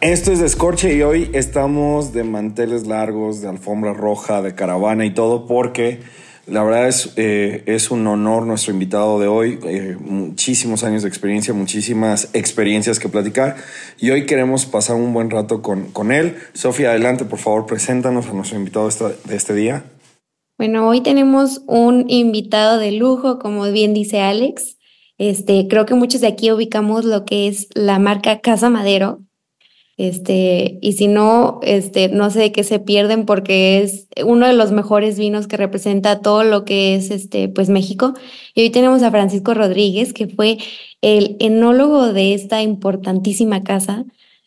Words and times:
Esto 0.00 0.32
es 0.32 0.38
Descorche 0.38 0.94
y 0.94 1.02
hoy 1.02 1.30
estamos 1.34 2.14
de 2.14 2.24
manteles 2.24 2.86
largos, 2.86 3.42
de 3.42 3.48
alfombra 3.48 3.92
roja, 3.92 4.40
de 4.40 4.54
caravana 4.54 5.04
y 5.04 5.12
todo 5.12 5.46
porque 5.46 6.00
la 6.46 6.62
verdad 6.62 6.88
es, 6.88 7.12
eh, 7.16 7.64
es 7.66 7.90
un 7.90 8.06
honor 8.06 8.46
nuestro 8.46 8.72
invitado 8.72 9.20
de 9.20 9.26
hoy. 9.26 9.58
eh, 9.62 9.98
muchísimos 10.00 10.84
años 10.84 11.02
de 11.02 11.08
experiencia, 11.08 11.52
muchísimas 11.52 12.30
experiencias 12.32 12.98
que 12.98 13.10
platicar 13.10 13.56
y 13.98 14.08
hoy 14.08 14.24
queremos 14.24 14.64
pasar 14.64 14.96
un 14.96 15.12
buen 15.12 15.28
rato 15.28 15.60
con, 15.60 15.90
con 15.92 16.12
él. 16.12 16.36
Sofía, 16.54 16.92
adelante, 16.92 17.26
por 17.26 17.38
favor, 17.38 17.66
preséntanos 17.66 18.26
a 18.26 18.32
nuestro 18.32 18.56
invitado 18.56 18.88
de 18.88 19.36
este 19.36 19.52
día. 19.52 19.84
Bueno, 20.56 20.88
hoy 20.88 21.02
tenemos 21.02 21.60
un 21.66 22.08
invitado 22.08 22.78
de 22.78 22.92
lujo, 22.92 23.38
como 23.38 23.70
bien 23.70 23.92
dice 23.92 24.22
Alex. 24.22 24.78
Este, 25.18 25.68
creo 25.68 25.84
que 25.84 25.94
muchos 25.94 26.22
de 26.22 26.28
aquí 26.28 26.50
ubicamos 26.50 27.04
lo 27.04 27.26
que 27.26 27.48
es 27.48 27.68
la 27.74 27.98
marca 27.98 28.40
Casa 28.40 28.70
Madero. 28.70 29.20
Este, 30.00 30.78
y 30.80 30.94
si 30.94 31.08
no, 31.08 31.60
este, 31.62 32.08
no 32.08 32.30
sé 32.30 32.38
de 32.40 32.52
qué 32.52 32.64
se 32.64 32.78
pierden 32.78 33.26
porque 33.26 33.82
es 33.82 34.08
uno 34.24 34.46
de 34.46 34.54
los 34.54 34.72
mejores 34.72 35.18
vinos 35.18 35.46
que 35.46 35.58
representa 35.58 36.22
todo 36.22 36.42
lo 36.42 36.64
que 36.64 36.94
es 36.94 37.10
este, 37.10 37.50
pues 37.50 37.68
México. 37.68 38.14
Y 38.54 38.62
hoy 38.62 38.70
tenemos 38.70 39.02
a 39.02 39.10
Francisco 39.10 39.52
Rodríguez, 39.52 40.14
que 40.14 40.26
fue 40.26 40.56
el 41.02 41.36
enólogo 41.38 42.14
de 42.14 42.32
esta 42.32 42.62
importantísima 42.62 43.62
casa, 43.62 44.06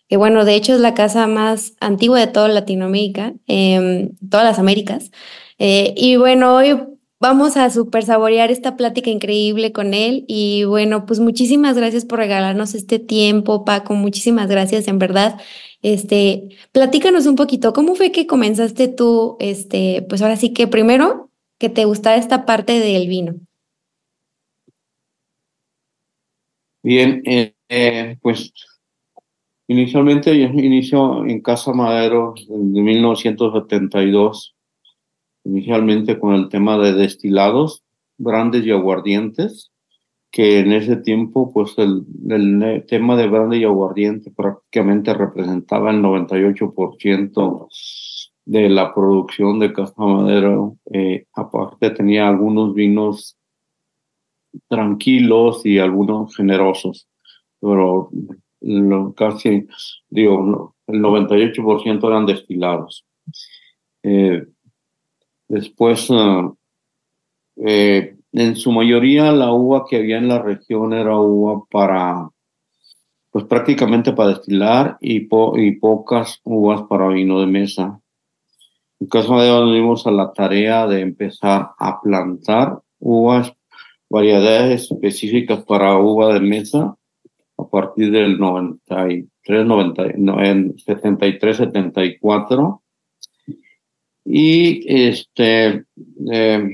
que 0.10 0.18
bueno, 0.18 0.44
de 0.44 0.56
hecho 0.56 0.74
es 0.74 0.80
la 0.80 0.96
casa 0.96 1.28
más 1.28 1.74
antigua 1.80 2.20
de 2.20 2.26
toda 2.26 2.48
Latinoamérica, 2.48 3.36
em, 3.46 4.10
todas 4.32 4.48
las 4.48 4.58
Américas. 4.58 5.12
Eh, 5.60 5.94
y 5.96 6.16
bueno, 6.16 6.56
hoy 6.56 6.80
vamos 7.24 7.56
a 7.56 7.70
super 7.70 8.04
saborear 8.04 8.52
esta 8.52 8.76
plática 8.76 9.10
increíble 9.10 9.72
con 9.72 9.94
él. 9.94 10.26
Y 10.28 10.66
bueno, 10.66 11.06
pues 11.06 11.22
muchísimas 11.22 11.78
gracias 11.78 12.04
por 12.04 12.20
regalarnos 12.20 12.76
este 12.76 13.00
tiempo, 13.00 13.64
Paco. 13.64 13.94
Muchísimas 13.94 14.50
gracias, 14.50 14.90
en 14.90 15.00
verdad. 15.00 15.40
Este, 15.82 16.50
platícanos 16.74 17.26
un 17.26 17.38
poquito, 17.38 17.72
¿cómo 17.72 17.96
fue 17.96 18.12
que 18.12 18.28
comenzaste 18.28 18.90
tú, 18.90 19.38
este, 19.40 20.06
pues 20.10 20.22
ahora 20.22 20.36
sí 20.36 20.52
que 20.54 20.68
primero 20.68 21.30
que 21.60 21.70
te 21.70 21.86
gustara 21.86 22.18
esta 22.18 22.46
parte 22.46 22.80
del 22.80 23.08
vino? 23.08 23.36
Bien, 26.82 27.22
eh, 27.26 27.54
eh, 27.70 28.18
pues 28.22 28.52
inicialmente 29.68 30.38
yo 30.38 30.48
inicio 30.48 31.26
en 31.26 31.42
Casa 31.42 31.72
Madero 31.72 32.34
en 32.50 32.74
1972, 32.74 34.56
inicialmente 35.44 36.20
con 36.20 36.34
el 36.36 36.50
tema 36.50 36.78
de 36.78 36.94
destilados, 36.94 37.84
brandes 38.18 38.66
y 38.66 38.72
aguardientes, 38.72 39.72
que 40.32 40.60
en 40.60 40.74
ese 40.74 40.96
tiempo 40.98 41.54
pues 41.54 41.78
el, 41.78 42.06
el 42.30 42.86
tema 42.88 43.16
de 43.16 43.28
brande 43.28 43.58
y 43.58 43.64
aguardiente 43.66 44.32
prácticamente 44.32 45.14
representaba 45.14 45.92
el 45.92 46.02
98% 46.02 47.68
de 48.46 48.70
la 48.70 48.94
producción 48.94 49.60
de 49.60 49.74
Casa 49.74 49.94
Madero. 49.98 50.78
Eh, 50.92 51.26
aparte 51.34 51.92
tenía 51.92 52.28
algunos 52.28 52.74
vinos 52.74 53.38
tranquilos 54.68 55.66
y 55.66 55.80
algunos 55.80 56.36
generosos, 56.36 57.08
pero 57.60 58.10
lo, 58.62 59.14
casi, 59.14 59.68
digo, 60.10 60.76
el 60.88 61.00
98% 61.00 62.08
eran 62.08 62.26
destilados. 62.26 63.06
Eh, 64.04 64.46
después, 65.48 66.08
ah, 66.12 66.54
eh, 67.58 68.16
en 68.32 68.56
su 68.56 68.72
mayoría, 68.72 69.32
la 69.32 69.52
uva 69.54 69.86
que 69.88 69.98
había 69.98 70.18
en 70.18 70.28
la 70.28 70.42
región 70.42 70.94
era 70.94 71.18
uva 71.20 71.64
para, 71.70 72.30
pues 73.32 73.46
prácticamente 73.46 74.14
para 74.14 74.30
destilar 74.30 74.98
y, 75.02 75.22
po- 75.22 75.58
y 75.58 75.74
pocas 75.78 76.40
uvas 76.44 76.84
para 76.84 77.08
vino 77.10 77.40
de 77.42 77.48
mesa. 77.48 78.00
En 79.00 79.08
caso 79.08 79.40
de 79.40 79.50
nos 79.50 79.74
dimos 79.74 80.08
a 80.08 80.12
la 80.12 80.32
tarea 80.32 80.88
de 80.88 81.02
empezar 81.02 81.72
a 81.78 82.00
plantar 82.02 82.80
uvas 83.00 83.54
variedades 84.10 84.92
específicas 84.92 85.64
para 85.66 85.98
uva 85.98 86.34
de 86.34 86.40
mesa 86.40 86.96
a 87.58 87.68
partir 87.68 88.12
del 88.12 88.38
93, 88.38 89.66
90, 89.66 90.04
no, 90.18 90.44
en 90.44 90.78
73, 90.78 91.58
74. 91.58 92.83
Y 94.26 94.84
este, 94.88 95.86
eh, 96.32 96.70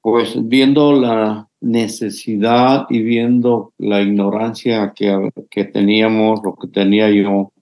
pues 0.00 0.36
viendo 0.48 0.92
la 0.92 1.48
necesidad 1.60 2.86
y 2.88 3.02
viendo 3.02 3.72
la 3.78 4.00
ignorancia 4.00 4.92
que, 4.94 5.30
que 5.50 5.64
teníamos, 5.64 6.40
lo 6.44 6.54
que 6.54 6.68
tenía 6.68 7.10
yo 7.10 7.52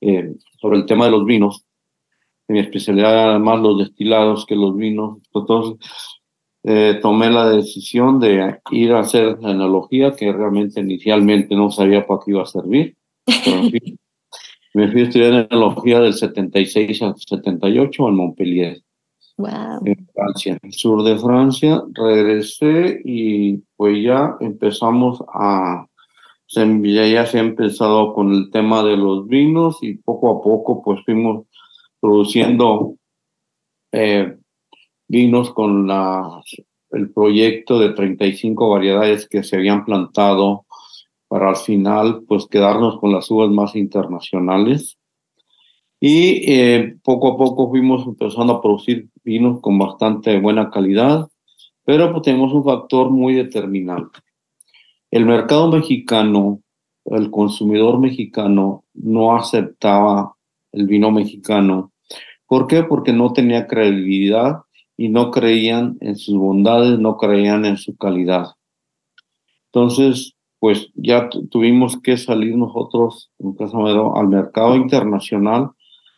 eh, 0.00 0.34
sobre 0.60 0.78
el 0.78 0.86
tema 0.86 1.06
de 1.06 1.10
los 1.10 1.24
vinos, 1.24 1.64
mi 2.48 2.60
especialidad 2.60 3.30
además 3.30 3.60
los 3.60 3.78
destilados 3.78 4.46
que 4.46 4.54
los 4.54 4.76
vinos, 4.76 5.18
entonces 5.34 5.78
eh, 6.68 6.98
tomé 7.00 7.30
la 7.30 7.48
decisión 7.48 8.18
de 8.18 8.58
ir 8.72 8.92
a 8.92 9.00
hacer 9.00 9.38
la 9.40 9.52
enología, 9.52 10.16
que 10.16 10.32
realmente 10.32 10.80
inicialmente 10.80 11.54
no 11.54 11.70
sabía 11.70 12.04
para 12.04 12.20
qué 12.24 12.32
iba 12.32 12.42
a 12.42 12.46
servir. 12.46 12.96
Pero 13.24 13.58
en 13.58 13.70
fin, 13.70 13.98
me 14.76 14.92
fui 14.92 15.00
a 15.00 15.04
estudiar 15.04 15.48
enología 15.50 16.00
del 16.00 16.12
76 16.12 17.00
al 17.00 17.16
78 17.16 18.08
en 18.08 18.14
Montpellier, 18.14 18.82
Wow. 19.38 19.80
en 19.86 20.06
Francia, 20.12 20.58
el 20.62 20.72
sur 20.74 21.02
de 21.02 21.18
Francia. 21.18 21.82
Regresé 21.94 23.00
y 23.02 23.56
pues 23.76 24.04
ya 24.04 24.36
empezamos 24.38 25.24
a... 25.32 25.86
ya, 26.48 27.06
ya 27.06 27.24
se 27.24 27.38
ha 27.38 27.40
empezado 27.40 28.12
con 28.12 28.34
el 28.34 28.50
tema 28.50 28.82
de 28.82 28.98
los 28.98 29.26
vinos 29.26 29.78
y 29.80 29.94
poco 29.94 30.30
a 30.30 30.42
poco 30.42 30.82
pues 30.82 31.00
fuimos 31.06 31.46
produciendo 31.98 32.96
eh, 33.92 34.36
vinos 35.08 35.54
con 35.54 35.86
la, 35.86 36.42
el 36.90 37.10
proyecto 37.14 37.78
de 37.78 37.94
35 37.94 38.68
variedades 38.68 39.26
que 39.26 39.42
se 39.42 39.56
habían 39.56 39.86
plantado 39.86 40.65
para 41.28 41.48
al 41.50 41.56
final 41.56 42.22
pues 42.26 42.46
quedarnos 42.46 42.98
con 42.98 43.12
las 43.12 43.30
uvas 43.30 43.50
más 43.50 43.74
internacionales. 43.76 44.98
Y 45.98 46.52
eh, 46.52 46.96
poco 47.02 47.32
a 47.32 47.36
poco 47.36 47.70
fuimos 47.70 48.06
empezando 48.06 48.54
a 48.54 48.62
producir 48.62 49.08
vinos 49.24 49.60
con 49.60 49.78
bastante 49.78 50.38
buena 50.38 50.70
calidad, 50.70 51.28
pero 51.84 52.12
pues 52.12 52.22
tenemos 52.22 52.52
un 52.52 52.64
factor 52.64 53.10
muy 53.10 53.34
determinante. 53.34 54.20
El 55.10 55.24
mercado 55.24 55.70
mexicano, 55.70 56.60
el 57.06 57.30
consumidor 57.30 57.98
mexicano 57.98 58.84
no 58.92 59.34
aceptaba 59.36 60.34
el 60.72 60.86
vino 60.86 61.10
mexicano. 61.10 61.92
¿Por 62.46 62.66
qué? 62.66 62.82
Porque 62.82 63.12
no 63.12 63.32
tenía 63.32 63.66
credibilidad 63.66 64.58
y 64.96 65.08
no 65.08 65.30
creían 65.30 65.96
en 66.00 66.16
sus 66.16 66.36
bondades, 66.36 66.98
no 66.98 67.16
creían 67.16 67.64
en 67.64 67.76
su 67.76 67.96
calidad. 67.96 68.48
Entonces, 69.72 70.35
pues 70.58 70.88
ya 70.94 71.28
tu- 71.28 71.46
tuvimos 71.48 72.00
que 72.00 72.16
salir 72.16 72.56
nosotros 72.56 73.30
en 73.38 73.54
Casa 73.54 73.76
Madero 73.76 74.16
al 74.16 74.28
mercado 74.28 74.76
internacional 74.76 75.70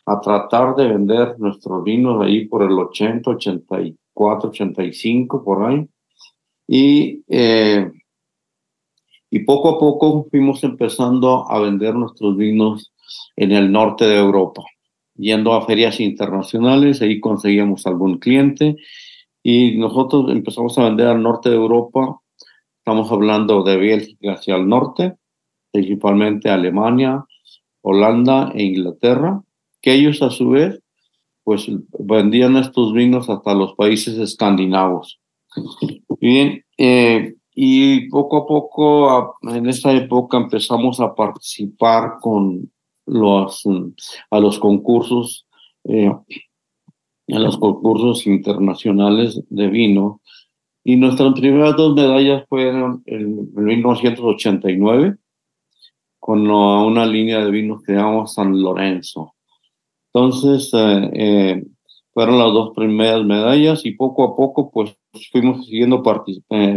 a 0.05 0.19
tratar 0.21 0.75
de 0.75 0.87
vender 0.87 1.35
nuestros 1.39 1.83
vinos 1.83 2.23
ahí 2.23 2.45
por 2.47 2.63
el 2.63 2.71
80, 2.71 3.31
84, 3.31 4.49
85, 4.49 5.43
por 5.43 5.63
ahí. 5.69 5.87
Y, 6.67 7.23
eh, 7.27 7.91
y 9.29 9.39
poco 9.39 9.69
a 9.69 9.79
poco 9.79 10.27
fuimos 10.29 10.63
empezando 10.63 11.49
a 11.49 11.59
vender 11.59 11.93
nuestros 11.95 12.35
vinos 12.35 12.91
en 13.35 13.51
el 13.51 13.71
norte 13.71 14.05
de 14.05 14.17
Europa 14.17 14.63
yendo 15.15 15.53
a 15.53 15.65
ferias 15.65 15.99
internacionales, 15.99 17.01
ahí 17.01 17.19
conseguíamos 17.19 17.85
algún 17.85 18.19
cliente 18.19 18.77
y 19.43 19.75
nosotros 19.77 20.31
empezamos 20.31 20.77
a 20.77 20.85
vender 20.85 21.07
al 21.07 21.21
norte 21.21 21.49
de 21.49 21.55
Europa, 21.57 22.21
estamos 22.89 23.11
hablando 23.11 23.61
de 23.61 23.77
Bélgica 23.77 24.33
hacia 24.33 24.55
el 24.55 24.67
norte, 24.67 25.15
principalmente 25.71 26.49
Alemania, 26.49 27.23
Holanda 27.83 28.51
e 28.55 28.63
Inglaterra, 28.63 29.43
que 29.79 29.93
ellos 29.93 30.23
a 30.23 30.31
su 30.31 30.49
vez 30.49 30.81
pues 31.43 31.67
vendían 31.99 32.57
estos 32.57 32.91
vinos 32.91 33.29
hasta 33.29 33.53
los 33.53 33.75
países 33.75 34.17
escandinavos. 34.17 35.19
Bien, 36.19 36.65
eh, 36.79 37.35
y 37.53 38.09
poco 38.09 38.37
a 38.37 38.47
poco 38.47 39.37
en 39.43 39.69
esta 39.69 39.91
época 39.91 40.37
empezamos 40.37 40.99
a 40.99 41.13
participar 41.13 42.13
con 42.19 42.71
los, 43.05 43.67
a 44.31 44.39
los 44.39 44.57
concursos, 44.57 45.45
eh, 45.83 46.09
a 46.09 47.39
los 47.39 47.55
concursos 47.59 48.25
internacionales 48.25 49.43
de 49.47 49.67
vino. 49.67 50.21
Y 50.89 50.95
nuestras 50.95 51.33
primeras 51.39 51.75
dos 51.77 51.93
medallas 51.93 52.45
fueron 52.49 53.03
en, 53.05 53.53
1989 53.53 55.17
con 56.17 56.49
una 56.49 57.05
línea 57.05 57.45
de 57.45 57.51
vinos 57.51 57.83
que 57.83 57.93
llamamos 57.93 58.33
San 58.33 58.59
Lorenzo. 58.59 59.35
Entonces, 60.11 60.71
eh, 60.73 61.09
eh, 61.13 61.63
fueron 62.11 62.39
las 62.39 62.51
dos 62.51 62.71
primeras 62.75 63.23
medallas 63.23 63.85
y 63.85 63.91
poco 63.91 64.23
a 64.23 64.35
poco, 64.35 64.71
pues, 64.71 64.97
fuimos 65.31 65.67
siguiendo 65.67 66.01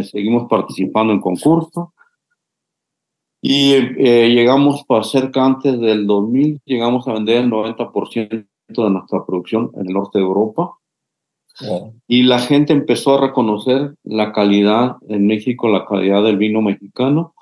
seguimos 0.02 0.46
participando 0.46 1.14
en 1.14 1.20
concursos 1.22 1.88
y 3.40 3.72
eh, 3.72 4.28
llegamos 4.28 4.84
para 4.84 5.04
cerca 5.04 5.42
antes 5.42 5.80
del 5.80 6.06
2000, 6.06 6.60
llegamos 6.66 7.08
a 7.08 7.14
vender 7.14 7.44
el 7.44 7.50
90% 7.50 8.28
de 8.28 8.90
nuestra 8.90 9.24
producción 9.24 9.70
en 9.76 9.86
el 9.86 9.94
norte 9.94 10.18
de 10.18 10.24
Europa. 10.24 10.81
Y 12.08 12.22
la 12.22 12.38
gente 12.38 12.72
empezó 12.72 13.14
a 13.14 13.20
reconocer 13.20 13.94
la 14.04 14.32
calidad 14.32 14.96
en 15.08 15.26
México, 15.26 15.68
la 15.68 15.84
calidad 15.84 16.22
del 16.22 16.38
vino 16.38 16.62
mexicano, 16.62 17.34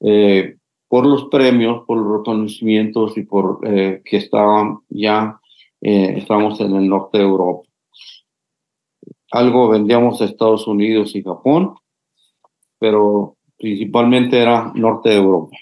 eh, 0.00 0.56
por 0.88 1.04
los 1.04 1.24
premios, 1.24 1.84
por 1.84 1.98
los 1.98 2.18
reconocimientos 2.18 3.16
y 3.18 3.22
por 3.22 3.60
eh, 3.64 4.02
que 4.04 4.16
estaban 4.18 4.78
ya, 4.88 5.40
estamos 5.80 6.60
en 6.60 6.74
el 6.74 6.88
norte 6.88 7.18
de 7.18 7.24
Europa. 7.24 7.68
Algo 9.30 9.68
vendíamos 9.68 10.20
a 10.20 10.24
Estados 10.24 10.66
Unidos 10.66 11.14
y 11.14 11.22
Japón, 11.22 11.74
pero 12.78 13.36
principalmente 13.58 14.40
era 14.40 14.72
norte 14.74 15.10
de 15.10 15.16
Europa. 15.16 15.56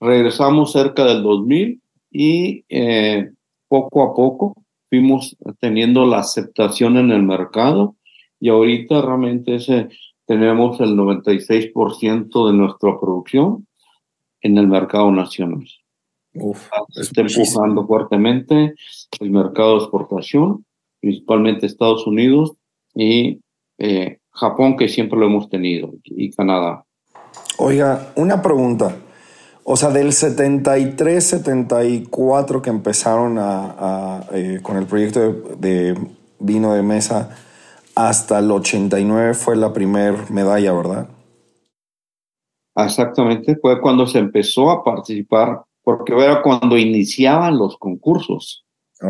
Regresamos 0.00 0.72
cerca 0.72 1.04
del 1.04 1.22
2000 1.22 1.80
y 2.10 2.64
eh, 2.68 3.30
poco 3.68 4.02
a 4.02 4.14
poco 4.14 4.54
fuimos 4.88 5.36
teniendo 5.60 6.06
la 6.06 6.18
aceptación 6.18 6.96
en 6.96 7.10
el 7.10 7.22
mercado 7.22 7.96
y 8.40 8.48
ahorita 8.48 9.02
realmente 9.02 9.56
ese, 9.56 9.88
tenemos 10.26 10.80
el 10.80 10.96
96% 10.96 12.46
de 12.46 12.52
nuestra 12.52 12.98
producción 13.00 13.66
en 14.40 14.58
el 14.58 14.68
mercado 14.68 15.10
nacional. 15.10 15.66
Uf, 16.34 16.68
está 16.94 17.22
empujando 17.22 17.86
fuertemente 17.86 18.74
el 19.20 19.30
mercado 19.30 19.72
de 19.72 19.84
exportación, 19.84 20.66
principalmente 21.00 21.66
Estados 21.66 22.06
Unidos 22.06 22.52
y 22.94 23.40
eh, 23.78 24.18
Japón, 24.30 24.76
que 24.76 24.88
siempre 24.88 25.18
lo 25.18 25.26
hemos 25.26 25.48
tenido, 25.48 25.94
y 26.04 26.30
Canadá. 26.30 26.84
Oiga, 27.58 28.12
una 28.16 28.42
pregunta. 28.42 28.94
O 29.68 29.74
sea, 29.74 29.90
del 29.90 30.12
73, 30.12 31.24
74 31.24 32.62
que 32.62 32.70
empezaron 32.70 33.36
a, 33.36 34.22
eh, 34.32 34.60
con 34.62 34.76
el 34.76 34.86
proyecto 34.86 35.32
de, 35.58 35.98
vino 36.38 36.72
de 36.72 36.82
mesa, 36.82 37.36
hasta 37.96 38.38
el 38.38 38.48
89 38.48 39.34
fue 39.34 39.56
la 39.56 39.72
primera 39.72 40.24
medalla, 40.30 40.72
¿verdad? 40.72 41.08
Exactamente, 42.76 43.56
fue 43.56 43.80
cuando 43.80 44.06
se 44.06 44.20
empezó 44.20 44.70
a 44.70 44.84
participar, 44.84 45.62
porque 45.82 46.14
era 46.14 46.42
cuando 46.42 46.78
iniciaban 46.78 47.58
los 47.58 47.76
concursos. 47.76 48.64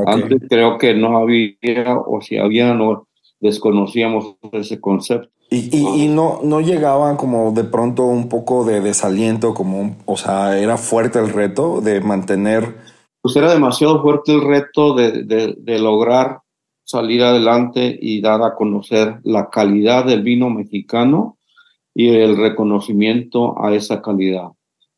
Antes 0.07 0.41
creo 0.49 0.79
que 0.79 0.95
no 0.95 1.19
había, 1.19 1.99
o 1.99 2.23
si 2.23 2.39
había, 2.39 2.73
no, 2.73 3.07
desconocíamos 3.41 4.37
ese 4.53 4.81
concepto. 4.81 5.29
Y, 5.49 5.77
y, 5.77 6.09
no, 6.09 6.41
no 6.43 6.61
llegaba 6.61 7.17
como 7.17 7.53
de 7.53 7.63
pronto 7.63 8.05
un 8.05 8.29
poco 8.29 8.65
de 8.65 8.81
desaliento, 8.81 9.55
como, 9.55 9.97
o 10.05 10.17
sea, 10.17 10.59
era 10.59 10.77
fuerte 10.77 11.21
el 11.21 11.29
reto 11.29 11.81
de 11.81 12.01
mantener. 12.01 12.77
Pues 13.23 13.37
era 13.37 13.53
demasiado 13.53 14.03
fuerte 14.03 14.33
el 14.33 14.43
reto 14.43 14.95
de, 14.95 15.23
de, 15.23 15.55
de 15.57 15.79
lograr 15.79 16.41
salir 16.85 17.23
adelante 17.23 17.97
y 18.01 18.21
dar 18.21 18.43
a 18.43 18.55
conocer 18.55 19.21
la 19.23 19.49
calidad 19.51 20.05
del 20.05 20.23
vino 20.23 20.51
mexicano 20.51 21.37
y 21.95 22.09
el 22.09 22.37
reconocimiento 22.37 23.61
a 23.63 23.75
esa 23.75 24.03
calidad. 24.03 24.49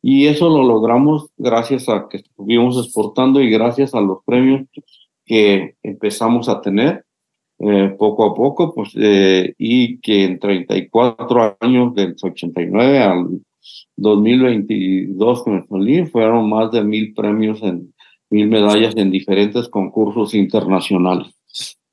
Y 0.02 0.26
eso 0.26 0.48
lo 0.48 0.62
logramos 0.64 1.30
gracias 1.36 1.88
a 1.88 2.06
que 2.08 2.18
estuvimos 2.18 2.78
exportando 2.78 3.40
y 3.40 3.50
gracias 3.50 3.94
a 3.94 4.00
los 4.00 4.18
premios 4.24 4.66
que 5.24 5.76
empezamos 5.82 6.48
a 6.48 6.60
tener 6.60 7.04
eh, 7.60 7.94
poco 7.98 8.24
a 8.24 8.34
poco, 8.34 8.72
pues, 8.74 8.92
eh, 8.94 9.54
y 9.58 9.98
que 9.98 10.24
en 10.24 10.38
34 10.38 11.56
años, 11.60 11.94
del 11.94 12.14
89 12.20 12.98
al 13.00 13.40
2022 13.96 15.44
que 15.44 15.50
me 15.50 15.66
salí, 15.66 16.06
fueron 16.06 16.48
más 16.48 16.70
de 16.70 16.84
mil 16.84 17.12
premios, 17.14 17.62
en 17.62 17.92
mil 18.30 18.46
medallas 18.46 18.94
en 18.96 19.10
diferentes 19.10 19.68
concursos 19.68 20.34
internacionales. 20.34 21.34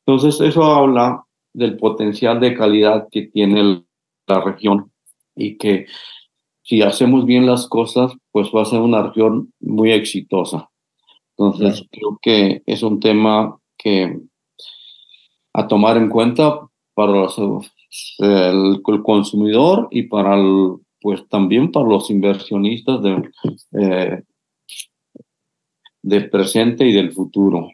Entonces, 0.05 0.39
eso 0.41 0.63
habla 0.63 1.23
del 1.53 1.77
potencial 1.77 2.39
de 2.39 2.53
calidad 2.53 3.07
que 3.09 3.23
tiene 3.23 3.83
la 4.27 4.41
región 4.41 4.91
y 5.35 5.57
que 5.57 5.87
si 6.61 6.81
hacemos 6.81 7.25
bien 7.25 7.45
las 7.45 7.67
cosas, 7.67 8.13
pues 8.31 8.49
va 8.55 8.63
a 8.63 8.65
ser 8.65 8.81
una 8.81 9.01
región 9.01 9.51
muy 9.59 9.91
exitosa. 9.91 10.69
Entonces, 11.37 11.87
creo 11.91 12.19
que 12.21 12.61
es 12.65 12.83
un 12.83 12.99
tema 12.99 13.57
que 13.77 14.19
a 15.57 15.67
tomar 15.67 15.95
en 15.95 16.09
cuenta 16.09 16.59
para 16.93 17.27
el, 18.19 18.81
consumidor 19.03 19.87
y 19.89 20.03
para 20.03 20.35
pues 21.01 21.27
también 21.29 21.71
para 21.71 21.87
los 21.87 22.09
inversionistas 22.09 23.01
de, 23.01 23.29
eh, 23.79 24.23
del 26.01 26.29
presente 26.29 26.85
y 26.85 26.91
del 26.91 27.13
futuro. 27.13 27.69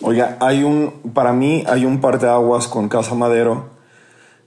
Oiga, 0.00 0.38
hay 0.40 0.62
un, 0.62 0.92
para 1.12 1.32
mí 1.32 1.62
hay 1.66 1.84
un 1.84 2.00
par 2.00 2.18
de 2.18 2.28
aguas 2.28 2.68
con 2.68 2.88
Casa 2.88 3.14
Madero 3.14 3.68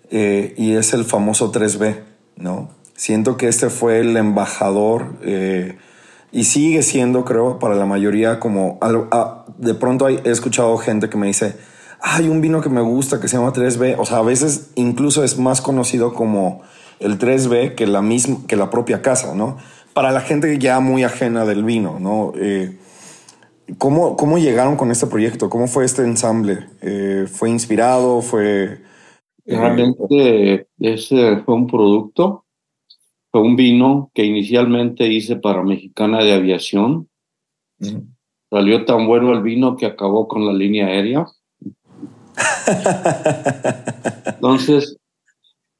eh, 0.10 0.56
y 0.58 0.74
es 0.74 0.94
el 0.94 1.04
famoso 1.04 1.52
3B, 1.52 2.00
¿no? 2.38 2.70
Siento 2.96 3.38
que 3.38 3.48
este 3.48 3.70
fue 3.70 4.00
el 4.00 4.18
embajador 4.18 5.18
eh, 5.24 5.78
y 6.32 6.46
sigue 6.46 6.82
siendo, 6.82 7.24
creo, 7.24 7.60
para 7.60 7.76
la 7.76 7.86
mayoría 7.86 8.40
como, 8.40 8.80
ah, 8.82 9.46
de 9.58 9.76
pronto 9.76 10.08
he 10.08 10.22
escuchado 10.26 10.76
gente 10.78 11.10
que 11.10 11.18
me 11.18 11.28
dice, 11.28 11.56
hay 12.02 12.28
un 12.28 12.42
vino 12.42 12.62
que 12.62 12.70
me 12.70 12.82
gusta 12.82 13.20
que 13.20 13.28
se 13.28 13.38
llama 13.38 13.54
3B. 13.54 13.96
O 13.98 14.06
sea, 14.06 14.18
a 14.18 14.24
veces 14.24 14.72
incluso 14.76 15.24
es 15.24 15.38
más 15.38 15.62
conocido 15.62 16.14
como 16.14 16.62
el 17.00 17.18
3B 17.18 17.76
que 17.76 17.88
la, 17.88 18.02
misma, 18.02 18.40
que 18.48 18.56
la 18.56 18.70
propia 18.70 19.02
casa, 19.02 19.36
¿no? 19.36 19.58
Para 19.94 20.12
la 20.12 20.22
gente 20.22 20.58
ya 20.60 20.80
muy 20.80 21.04
ajena 21.04 21.46
del 21.46 21.64
vino, 21.64 22.00
¿no? 22.00 22.34
Eh, 22.36 22.78
¿cómo, 23.78 24.16
¿Cómo 24.16 24.38
llegaron 24.38 24.76
con 24.76 24.92
este 24.92 25.08
proyecto? 25.08 25.50
¿Cómo 25.50 25.68
fue 25.68 25.86
este 25.86 26.04
ensamble? 26.04 26.68
Eh, 26.82 27.26
¿Fue 27.32 27.50
inspirado? 27.50 28.22
¿Fue...? 28.22 28.86
Realmente 29.46 30.68
ese 30.78 31.38
fue 31.46 31.56
un 31.56 31.68
producto, 31.68 32.44
fue 33.32 33.42
un 33.42 33.56
vino 33.56 34.12
que 34.14 34.26
inicialmente 34.26 35.08
hice 35.08 35.38
para 35.38 35.64
Mexicana 35.64 36.22
de 36.22 36.34
Aviación. 36.34 37.08
Salió 38.50 38.84
tan 38.84 39.08
bueno 39.08 39.32
el 39.32 39.42
vino 39.42 39.78
que 39.78 39.86
acabó 39.86 40.28
con 40.28 40.46
la 40.46 40.52
línea 40.52 40.88
aérea. 40.88 41.28
Entonces, 44.26 44.98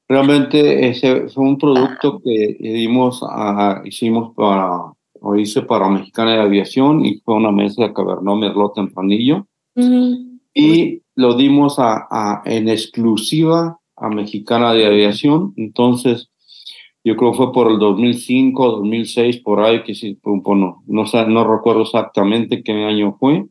realmente 0.08 0.88
ese 0.90 1.28
fue 1.30 1.44
un 1.44 1.58
producto 1.58 2.20
que 2.24 2.58
dimos 2.60 3.22
a, 3.24 3.82
hicimos 3.86 4.34
para, 4.36 4.94
o 5.22 5.36
hice 5.36 5.62
para 5.62 5.90
Mexicana 5.90 6.34
de 6.34 6.42
Aviación 6.42 7.06
y 7.06 7.20
fue 7.20 7.36
una 7.36 7.52
mesa 7.52 7.84
de 7.84 7.94
Cabernet 7.94 8.36
Merlot 8.36 8.76
Tempranillo. 8.76 9.48
Y 10.54 11.02
lo 11.16 11.36
dimos 11.36 11.76
a, 11.78 12.42
en 12.46 12.70
exclusiva 12.70 13.80
a 13.96 14.10
Mexicana 14.10 14.74
de 14.74 14.86
Aviación. 14.86 15.54
Entonces, 15.56 16.30
yo 17.04 17.16
creo 17.16 17.32
que 17.32 17.38
fue 17.38 17.52
por 17.54 17.72
el 17.72 17.80
2005, 17.80 18.72
2006, 18.72 19.38
por 19.42 19.62
ahí, 19.62 19.84
que 19.84 19.94
sí, 19.94 20.20
bueno, 20.24 20.84
no, 20.88 21.04
no 21.28 21.56
recuerdo 21.56 21.84
exactamente 21.84 22.64
qué 22.64 22.72
año 22.72 23.16
fue. 23.20 23.46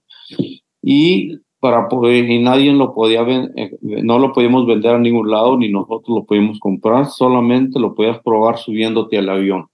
Y 0.83 1.39
para 1.67 1.89
poder, 1.89 2.31
y 2.31 2.39
nadie 2.41 2.71
lo 2.71 2.95
podía 2.95 3.23
eh, 3.23 3.77
no 3.81 4.21
lo 4.21 4.33
podíamos 4.33 4.69
vender 4.69 4.95
a 4.95 5.01
ningún 5.01 5.29
lado, 5.29 5.59
ni 5.59 5.69
nosotros 5.69 6.17
lo 6.19 6.25
podíamos 6.25 6.61
comprar, 6.61 7.07
solamente 7.07 7.81
lo 7.81 7.93
podías 7.93 8.21
probar 8.23 8.57
subiéndote 8.57 9.19
al 9.19 9.29
avión. 9.29 9.67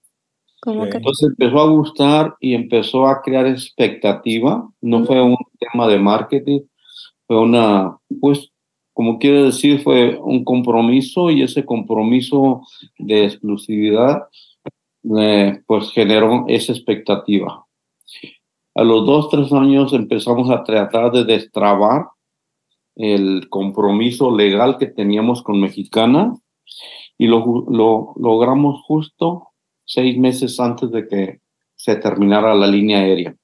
Entonces 0.65 1.29
empezó 1.29 1.59
a 1.59 1.69
gustar 1.69 2.35
y 2.39 2.55
empezó 2.55 3.05
a 3.05 3.21
crear 3.21 3.45
expectativa, 3.45 4.67
no 4.81 5.05
fue 5.05 5.21
un 5.21 5.37
tema 5.59 5.87
de 5.87 5.99
marketing, 5.99 6.61
fue 7.27 7.39
una, 7.39 7.95
pues, 8.19 8.49
como 8.91 9.19
quiere 9.19 9.43
decir, 9.43 9.83
fue 9.83 10.17
un 10.19 10.43
compromiso 10.43 11.29
y 11.29 11.43
ese 11.43 11.63
compromiso 11.63 12.63
de 12.97 13.25
exclusividad, 13.25 14.23
eh, 15.15 15.61
pues 15.67 15.91
generó 15.91 16.45
esa 16.47 16.71
expectativa. 16.71 17.67
A 18.75 18.83
los 18.83 19.05
dos, 19.05 19.29
tres 19.29 19.51
años 19.53 19.93
empezamos 19.93 20.49
a 20.49 20.63
tratar 20.63 21.11
de 21.11 21.25
destrabar 21.25 22.07
el 22.95 23.47
compromiso 23.49 24.35
legal 24.35 24.77
que 24.77 24.87
teníamos 24.87 25.41
con 25.43 25.59
Mexicana 25.59 26.35
y 27.17 27.27
lo, 27.27 27.65
lo 27.69 28.13
logramos 28.17 28.81
justo 28.85 29.49
seis 29.85 30.17
meses 30.17 30.59
antes 30.59 30.91
de 30.91 31.07
que 31.07 31.39
se 31.75 31.95
terminara 31.97 32.55
la 32.55 32.67
línea 32.67 32.99
aérea. 32.99 33.35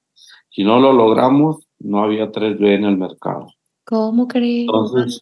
Si 0.49 0.63
no 0.63 0.79
lo 0.79 0.93
logramos, 0.93 1.67
no 1.79 2.03
había 2.03 2.31
3B 2.31 2.75
en 2.75 2.85
el 2.85 2.97
mercado. 2.97 3.47
¿Cómo 3.85 4.27
crees? 4.27 4.67
Entonces, 4.67 5.21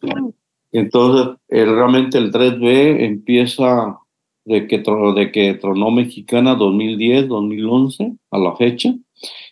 entonces 0.72 1.36
realmente 1.48 2.18
el 2.18 2.32
3B 2.32 3.04
empieza 3.04 3.98
de 4.44 4.66
que, 4.66 4.78
de 4.78 5.32
que 5.32 5.54
tronó 5.54 5.90
Mexicana 5.90 6.54
2010, 6.54 7.28
2011 7.28 8.16
a 8.30 8.38
la 8.38 8.56
fecha. 8.56 8.94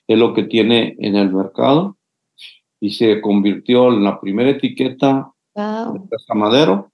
Es 0.07 0.19
lo 0.19 0.35
que 0.35 0.45
tiene 0.45 0.97
en 0.99 1.17
el 1.17 1.33
mercado 1.33 1.97
y 2.81 2.91
se 2.91 3.21
convirtió 3.21 3.93
en 3.93 4.05
la 4.05 4.21
primera 4.21 4.51
etiqueta 4.51 5.33
de 5.55 6.01
Casa 6.11 6.35
Madero, 6.35 6.93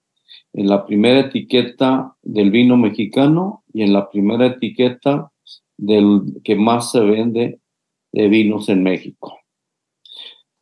en 0.52 0.68
la 0.68 0.86
primera 0.86 1.20
etiqueta 1.20 2.14
del 2.22 2.50
vino 2.50 2.76
mexicano 2.76 3.64
y 3.72 3.82
en 3.82 3.92
la 3.92 4.08
primera 4.08 4.46
etiqueta 4.46 5.30
del 5.76 6.40
que 6.44 6.54
más 6.54 6.92
se 6.92 7.00
vende 7.00 7.60
de 8.12 8.28
vinos 8.28 8.68
en 8.68 8.82
México. 8.82 9.38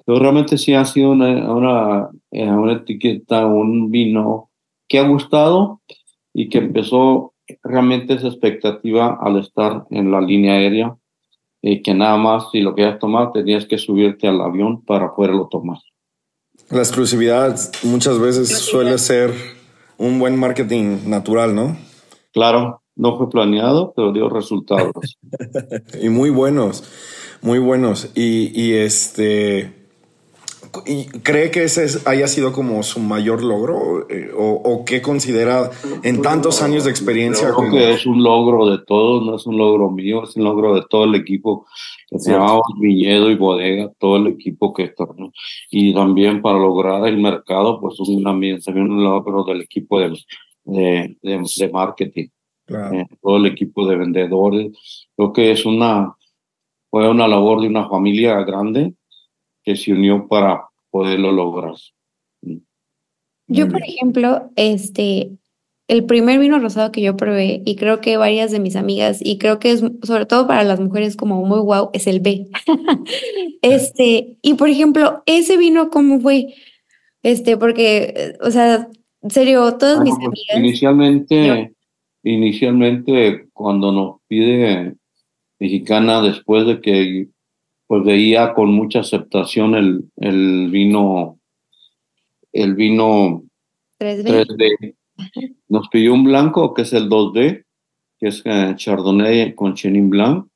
Pero 0.04 0.18
realmente 0.18 0.56
sí 0.56 0.74
ha 0.74 0.84
sido 0.84 1.10
una, 1.10 1.52
una, 1.52 2.08
eh, 2.30 2.50
una 2.50 2.72
etiqueta, 2.72 3.46
un 3.46 3.90
vino 3.90 4.50
que 4.88 4.98
ha 4.98 5.06
gustado 5.06 5.82
y 6.32 6.48
que 6.48 6.58
empezó 6.58 7.34
realmente 7.62 8.14
esa 8.14 8.28
expectativa 8.28 9.18
al 9.20 9.38
estar 9.38 9.86
en 9.90 10.10
la 10.10 10.20
línea 10.20 10.54
aérea, 10.54 10.96
y 11.62 11.82
que 11.82 11.94
nada 11.94 12.16
más 12.16 12.50
si 12.50 12.60
lo 12.60 12.74
querías 12.74 12.98
tomar 12.98 13.32
tenías 13.32 13.66
que 13.66 13.78
subirte 13.78 14.26
al 14.28 14.40
avión 14.40 14.82
para 14.84 15.14
poderlo 15.14 15.48
tomar. 15.50 15.78
La 16.70 16.78
exclusividad 16.78 17.58
muchas 17.82 18.18
veces 18.18 18.48
suele 18.58 18.96
ser 18.98 19.32
un 19.98 20.18
buen 20.18 20.38
marketing 20.38 20.98
natural, 21.06 21.54
¿no? 21.54 21.76
Claro, 22.32 22.82
no 22.96 23.18
fue 23.18 23.28
planeado, 23.28 23.92
pero 23.94 24.12
dio 24.12 24.28
resultados. 24.28 25.18
y 26.00 26.08
muy 26.08 26.30
buenos, 26.30 26.84
muy 27.42 27.58
buenos. 27.58 28.12
Y, 28.14 28.52
y 28.54 28.74
este, 28.74 29.79
¿Y 30.86 31.06
cree 31.06 31.50
que 31.50 31.64
ese 31.64 31.86
haya 32.08 32.28
sido 32.28 32.52
como 32.52 32.82
su 32.82 33.00
mayor 33.00 33.42
logro? 33.42 34.08
Eh, 34.08 34.30
o, 34.36 34.84
qué 34.84 35.02
considera 35.02 35.70
en 36.04 36.22
tantos 36.22 36.62
años 36.62 36.84
de 36.84 36.90
experiencia? 36.90 37.52
Creo 37.56 37.70
que 37.70 37.92
es 37.94 38.06
un 38.06 38.22
logro 38.22 38.66
de 38.70 38.78
todos, 38.84 39.24
no 39.26 39.36
es 39.36 39.46
un 39.46 39.58
logro 39.58 39.90
mío, 39.90 40.22
es 40.24 40.36
un 40.36 40.44
logro 40.44 40.74
de 40.74 40.82
todo 40.88 41.04
el 41.04 41.16
equipo 41.16 41.66
que 42.08 42.18
se 42.20 42.32
llamaba 42.32 42.60
Viñedo 42.78 43.30
y 43.30 43.36
Bodega, 43.36 43.90
todo 43.98 44.16
el 44.16 44.28
equipo 44.28 44.72
que 44.72 44.84
está. 44.84 45.06
Y 45.70 45.92
también 45.92 46.40
para 46.40 46.58
lograr 46.58 47.06
el 47.06 47.18
mercado, 47.18 47.80
pues 47.80 47.96
también 48.22 48.62
se 48.62 48.70
un 48.70 49.02
logro 49.02 49.42
del 49.44 49.62
equipo 49.62 49.98
de, 49.98 50.16
de, 50.64 51.16
de, 51.20 51.70
marketing, 51.72 52.28
eh, 52.68 53.06
todo 53.20 53.38
el 53.38 53.46
equipo 53.46 53.88
de 53.88 53.96
vendedores. 53.96 55.08
Creo 55.16 55.32
que 55.32 55.50
es 55.50 55.66
una, 55.66 56.14
fue 56.90 57.08
una 57.08 57.26
labor 57.26 57.60
de 57.60 57.66
una 57.66 57.88
familia 57.88 58.42
grande 58.44 58.94
que 59.70 59.76
se 59.76 59.92
unió 59.92 60.26
para 60.26 60.64
poderlo 60.90 61.30
lograr. 61.30 61.74
Yo, 63.46 63.68
por 63.68 63.82
ejemplo, 63.82 64.50
este, 64.56 65.32
el 65.88 66.04
primer 66.04 66.38
vino 66.38 66.58
rosado 66.58 66.92
que 66.92 67.02
yo 67.02 67.16
probé, 67.16 67.62
y 67.64 67.76
creo 67.76 68.00
que 68.00 68.16
varias 68.16 68.50
de 68.50 68.60
mis 68.60 68.76
amigas, 68.76 69.20
y 69.22 69.38
creo 69.38 69.58
que 69.58 69.72
es 69.72 69.84
sobre 70.02 70.26
todo 70.26 70.46
para 70.46 70.64
las 70.64 70.80
mujeres 70.80 71.16
como 71.16 71.44
muy 71.44 71.60
guau, 71.60 71.90
es 71.92 72.06
el 72.06 72.20
B. 72.20 72.48
este, 73.62 74.36
y 74.42 74.54
por 74.54 74.68
ejemplo, 74.68 75.22
ese 75.26 75.56
vino, 75.56 75.90
¿cómo 75.90 76.20
fue? 76.20 76.54
Este, 77.22 77.56
porque, 77.56 78.34
o 78.40 78.50
sea, 78.50 78.88
en 79.22 79.30
serio, 79.30 79.76
todas 79.78 80.00
mis 80.00 80.14
pues, 80.14 80.26
amigas. 80.26 80.56
Inicialmente, 80.56 81.74
inicialmente, 82.22 83.48
cuando 83.52 83.92
nos 83.92 84.16
pide 84.26 84.94
mexicana, 85.58 86.22
después 86.22 86.66
de 86.66 86.80
que 86.80 87.28
pues 87.90 88.04
veía 88.04 88.54
con 88.54 88.72
mucha 88.72 89.00
aceptación 89.00 89.74
el, 89.74 90.04
el 90.18 90.70
vino, 90.70 91.40
el 92.52 92.76
vino 92.76 93.42
3D. 93.98 94.94
Nos 95.68 95.88
pidió 95.88 96.14
un 96.14 96.22
blanco 96.22 96.72
que 96.72 96.82
es 96.82 96.92
el 96.92 97.08
2D, 97.10 97.64
que 98.20 98.28
es 98.28 98.42
eh, 98.44 98.74
Chardonnay 98.76 99.56
con 99.56 99.74
Chenin 99.74 100.08
Blanc. 100.08 100.46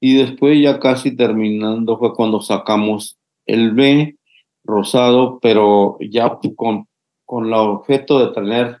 Y 0.00 0.16
después 0.16 0.60
ya 0.60 0.80
casi 0.80 1.14
terminando 1.14 1.98
fue 1.98 2.12
cuando 2.16 2.40
sacamos 2.40 3.16
el 3.44 3.70
B 3.70 4.16
rosado, 4.64 5.38
pero 5.40 5.98
ya 6.00 6.36
con, 6.56 6.88
con 7.24 7.46
el 7.46 7.54
objeto 7.54 8.26
de 8.26 8.34
tener 8.34 8.78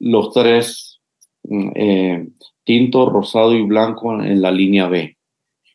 los 0.00 0.32
tres 0.32 0.98
mm, 1.44 1.70
eh, 1.76 2.28
tinto, 2.64 3.08
rosado 3.08 3.54
y 3.54 3.62
blanco 3.62 4.20
en 4.20 4.42
la 4.42 4.50
línea 4.50 4.88
B. 4.88 5.16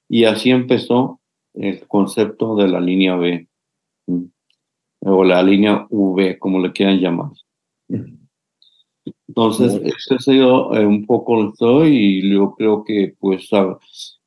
Y 0.10 0.26
así 0.26 0.50
empezó 0.50 1.22
el 1.58 1.88
concepto 1.88 2.56
de 2.56 2.68
la 2.68 2.80
línea 2.80 3.16
B 3.16 3.48
o 5.02 5.24
la 5.24 5.42
línea 5.44 5.86
V, 5.90 6.40
como 6.40 6.60
le 6.60 6.72
quieran 6.72 7.00
llamar. 7.00 7.32
Entonces, 9.28 9.74
ese 9.84 10.16
ha 10.16 10.20
sido 10.20 10.76
eh, 10.76 10.86
un 10.86 11.06
poco 11.06 11.40
el 11.42 11.94
y 11.94 12.32
yo 12.32 12.56
creo 12.58 12.84
que 12.84 13.16
pues 13.20 13.50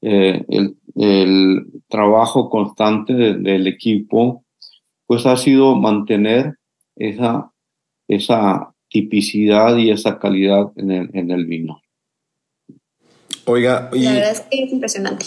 eh, 0.02 0.44
el, 0.48 0.76
el, 0.94 1.66
trabajo 1.88 2.48
constante 2.48 3.12
del 3.12 3.66
equipo 3.66 4.44
pues 5.06 5.26
ha 5.26 5.36
sido 5.36 5.74
mantener 5.74 6.54
esa, 6.94 7.50
esa 8.06 8.74
tipicidad 8.88 9.76
y 9.78 9.90
esa 9.90 10.18
calidad 10.18 10.70
en 10.76 10.90
el, 10.90 11.10
en 11.14 11.30
el 11.30 11.46
vino. 11.46 11.80
Oiga, 13.46 13.90
y... 13.92 14.04
la 14.04 14.12
verdad 14.12 14.32
es 14.32 14.40
que 14.42 14.64
es 14.64 14.72
impresionante 14.72 15.26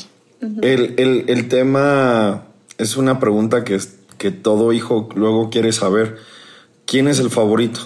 el, 0.62 0.96
el, 0.98 1.26
el, 1.28 1.48
tema 1.48 2.48
es 2.78 2.98
una 2.98 3.20
pregunta 3.20 3.64
que, 3.64 3.78
que 4.18 4.32
todo 4.32 4.74
hijo 4.74 5.10
luego 5.16 5.50
quiere 5.50 5.72
saber. 5.72 6.18
¿Quién 6.86 7.08
es 7.08 7.20
el 7.20 7.30
favorito? 7.30 7.82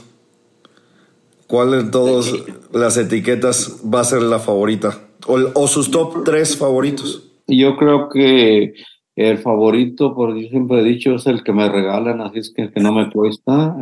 ¿Cuál 1.48 1.72
de 1.72 1.84
todas 1.92 2.34
las 2.72 2.98
etiquetas 2.98 3.82
va 3.94 4.00
a 4.00 4.06
ser 4.06 4.22
la 4.24 4.40
favorita? 4.40 5.00
O, 5.28 5.38
o, 5.54 5.68
sus 5.68 5.92
top 5.92 6.24
tres 6.24 6.58
favoritos. 6.58 7.32
Yo 7.48 7.78
creo 7.78 8.10
que 8.10 8.74
el 9.16 9.38
favorito, 9.40 10.16
por 10.16 10.36
yo 10.36 10.50
siempre 10.50 10.82
he 10.82 10.84
dicho, 10.84 11.16
es 11.16 11.28
el 11.28 11.44
que 11.44 11.54
me 11.54 11.70
regalan, 11.70 12.22
así 12.22 12.40
es 12.40 12.54
que, 12.56 12.72
que 12.72 12.80
no 12.80 12.94
me 12.94 13.10
cuesta. 13.12 13.76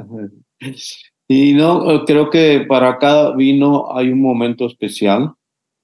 Y 1.27 1.53
no, 1.53 2.05
creo 2.05 2.29
que 2.29 2.65
para 2.67 2.97
cada 2.97 3.35
vino 3.35 3.95
hay 3.95 4.09
un 4.09 4.21
momento 4.21 4.65
especial. 4.65 5.33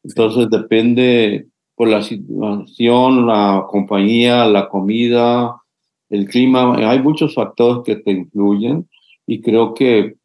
Entonces 0.04 0.50
depende 0.50 1.49
por 1.80 1.88
la 1.88 2.02
situación, 2.02 3.26
la 3.26 3.66
compañía, 3.70 4.44
la 4.44 4.68
comida, 4.68 5.62
el 6.10 6.26
clima. 6.26 6.76
Hay 6.76 7.02
muchos 7.02 7.34
factores 7.34 7.86
que 7.86 7.96
te 7.96 8.12
influyen 8.12 8.90
y 9.26 9.40
creo 9.40 9.74
que 9.74 10.16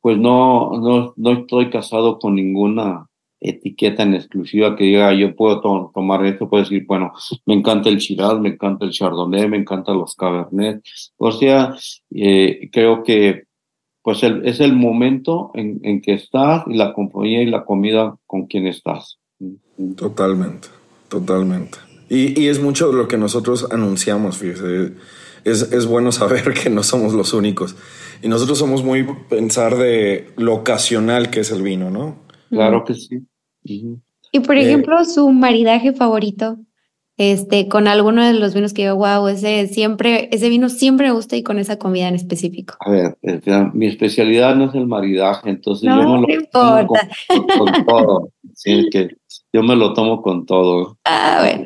pues 0.00 0.16
no, 0.16 0.70
no, 0.80 1.12
no 1.18 1.32
estoy 1.32 1.68
casado 1.68 2.18
con 2.18 2.34
ninguna 2.34 3.06
etiqueta 3.40 4.04
en 4.04 4.14
exclusiva 4.14 4.74
que 4.74 4.84
diga 4.84 5.12
yo 5.12 5.36
puedo 5.36 5.60
tomar 5.92 6.24
esto, 6.24 6.48
puedo 6.48 6.62
decir, 6.62 6.86
bueno, 6.86 7.12
me 7.44 7.52
encanta 7.52 7.90
el 7.90 7.98
Shiraz, 7.98 8.40
me 8.40 8.48
encanta 8.48 8.86
el 8.86 8.92
Chardonnay, 8.92 9.50
me 9.50 9.58
encantan 9.58 9.98
los 9.98 10.14
Cabernet. 10.14 10.82
O 11.18 11.30
sea, 11.30 11.74
eh, 12.10 12.70
creo 12.72 13.02
que 13.02 13.42
pues 14.00 14.22
es 14.22 14.60
el 14.60 14.74
momento 14.74 15.50
en, 15.52 15.78
en 15.82 16.00
que 16.00 16.14
estás 16.14 16.64
y 16.68 16.72
la 16.72 16.94
compañía 16.94 17.42
y 17.42 17.50
la 17.50 17.66
comida 17.66 18.16
con 18.26 18.46
quien 18.46 18.66
estás. 18.66 19.20
Totalmente, 19.96 20.68
totalmente. 21.08 21.78
Y, 22.08 22.40
y, 22.40 22.48
es 22.48 22.60
mucho 22.60 22.92
lo 22.92 23.06
que 23.06 23.16
nosotros 23.16 23.68
anunciamos, 23.70 24.36
fíjese. 24.36 24.94
Es, 25.44 25.62
es, 25.72 25.86
bueno 25.86 26.12
saber 26.12 26.52
que 26.52 26.70
no 26.70 26.82
somos 26.82 27.14
los 27.14 27.32
únicos. 27.32 27.76
Y 28.22 28.28
nosotros 28.28 28.58
somos 28.58 28.82
muy 28.82 29.06
pensar 29.28 29.76
de 29.76 30.32
lo 30.36 30.54
ocasional 30.54 31.30
que 31.30 31.40
es 31.40 31.50
el 31.50 31.62
vino, 31.62 31.90
¿no? 31.90 32.16
Claro 32.50 32.84
que 32.84 32.94
sí. 32.94 33.26
Y 33.62 34.40
por 34.40 34.56
eh, 34.56 34.62
ejemplo, 34.62 35.04
su 35.04 35.30
maridaje 35.30 35.92
favorito, 35.92 36.58
este, 37.20 37.68
con 37.68 37.86
alguno 37.86 38.24
de 38.24 38.32
los 38.32 38.54
vinos 38.54 38.72
que 38.72 38.84
yo, 38.84 38.96
wow, 38.96 39.28
ese 39.28 39.66
siempre, 39.66 40.30
ese 40.32 40.48
vino 40.48 40.70
siempre 40.70 41.08
me 41.08 41.12
gusta 41.12 41.36
y 41.36 41.42
con 41.42 41.58
esa 41.58 41.78
comida 41.78 42.08
en 42.08 42.14
específico. 42.14 42.78
A 42.80 42.90
ver, 42.90 43.18
mi 43.74 43.88
especialidad 43.88 44.56
no 44.56 44.70
es 44.70 44.74
el 44.74 44.86
maridaje, 44.86 45.50
entonces 45.50 45.86
no, 45.86 46.00
yo 46.00 46.08
no 46.08 46.20
lo 46.22 46.32
importa. 46.32 47.10
Con, 47.28 47.46
con, 47.46 47.84
todo. 47.84 48.28
Sí, 48.54 48.88
que 48.90 49.18
yo 49.52 49.62
me 49.62 49.76
lo 49.76 49.92
tomo 49.92 50.22
con 50.22 50.46
todo. 50.46 50.96
Ah, 51.04 51.40
bueno. 51.42 51.64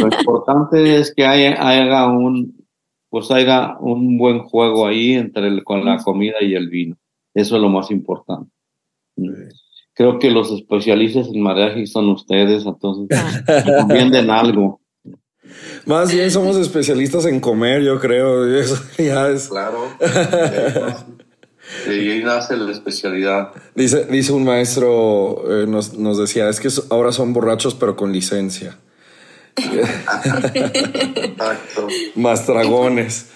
Lo 0.00 0.18
importante 0.18 0.96
es 0.98 1.14
que 1.14 1.24
haya, 1.24 2.06
un, 2.08 2.66
pues 3.08 3.30
haya 3.30 3.78
un 3.80 4.18
buen 4.18 4.40
juego 4.40 4.86
ahí 4.86 5.14
entre 5.14 5.48
el, 5.48 5.64
con 5.64 5.82
la 5.82 5.96
comida 5.96 6.36
y 6.42 6.54
el 6.54 6.68
vino. 6.68 6.96
Eso 7.32 7.56
es 7.56 7.62
lo 7.62 7.70
más 7.70 7.90
importante. 7.90 8.50
Creo 9.94 10.18
que 10.18 10.30
los 10.30 10.50
especialistas 10.50 11.26
en 11.28 11.40
maridaje 11.42 11.86
son 11.86 12.08
ustedes, 12.10 12.64
entonces 12.64 13.08
entienden 13.66 14.30
algo. 14.30 14.80
Más 15.84 16.12
bien 16.12 16.30
somos 16.30 16.56
especialistas 16.56 17.26
en 17.26 17.40
comer, 17.40 17.82
yo 17.82 17.98
creo. 18.00 18.46
Eso 18.56 18.82
ya 18.98 19.28
es. 19.28 19.48
Claro. 19.48 19.88
Y 21.86 21.90
ahí 22.10 22.22
nace 22.24 22.56
la 22.56 22.70
especialidad. 22.72 23.52
Dice, 23.74 24.04
dice 24.06 24.32
un 24.32 24.44
maestro, 24.44 25.42
eh, 25.62 25.66
nos, 25.66 25.94
nos, 25.94 26.18
decía, 26.18 26.48
es 26.48 26.58
que 26.60 26.68
ahora 26.90 27.12
son 27.12 27.32
borrachos 27.32 27.74
pero 27.74 27.96
con 27.96 28.12
licencia. 28.12 28.76
Exacto. 30.54 31.86
Más 32.16 32.46
dragones. 32.46 33.28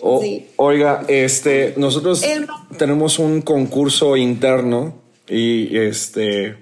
O- 0.00 0.20
Sí. 0.22 0.46
Oiga, 0.56 1.02
este, 1.08 1.74
nosotros 1.76 2.22
El- 2.22 2.46
tenemos 2.78 3.18
un 3.18 3.42
concurso 3.42 4.16
interno 4.16 5.02
y 5.28 5.76
este 5.76 6.56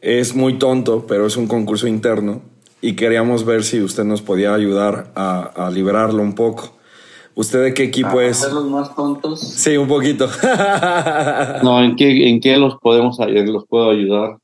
es 0.00 0.34
muy 0.34 0.58
tonto, 0.58 1.06
pero 1.06 1.26
es 1.26 1.36
un 1.36 1.46
concurso 1.46 1.86
interno 1.86 2.42
y 2.80 2.94
queríamos 2.94 3.44
ver 3.44 3.64
si 3.64 3.80
usted 3.80 4.04
nos 4.04 4.22
podía 4.22 4.54
ayudar 4.54 5.12
a, 5.14 5.66
a 5.66 5.70
liberarlo 5.70 6.22
un 6.22 6.34
poco. 6.34 6.76
¿Usted 7.34 7.62
de 7.62 7.74
qué 7.74 7.84
equipo 7.84 8.20
es? 8.20 8.42
¿Hacer 8.42 8.54
los 8.54 8.66
más 8.66 8.94
tontos? 8.94 9.40
Sí, 9.40 9.76
un 9.76 9.88
poquito. 9.88 10.28
No, 11.62 11.82
¿en 11.82 11.96
qué, 11.96 12.28
en 12.28 12.40
qué 12.40 12.56
los 12.56 12.76
podemos 12.80 13.20
ayudar? 13.20 13.48
¿Los 13.48 13.66
puedo 13.66 13.90
ayudar? 13.90 14.38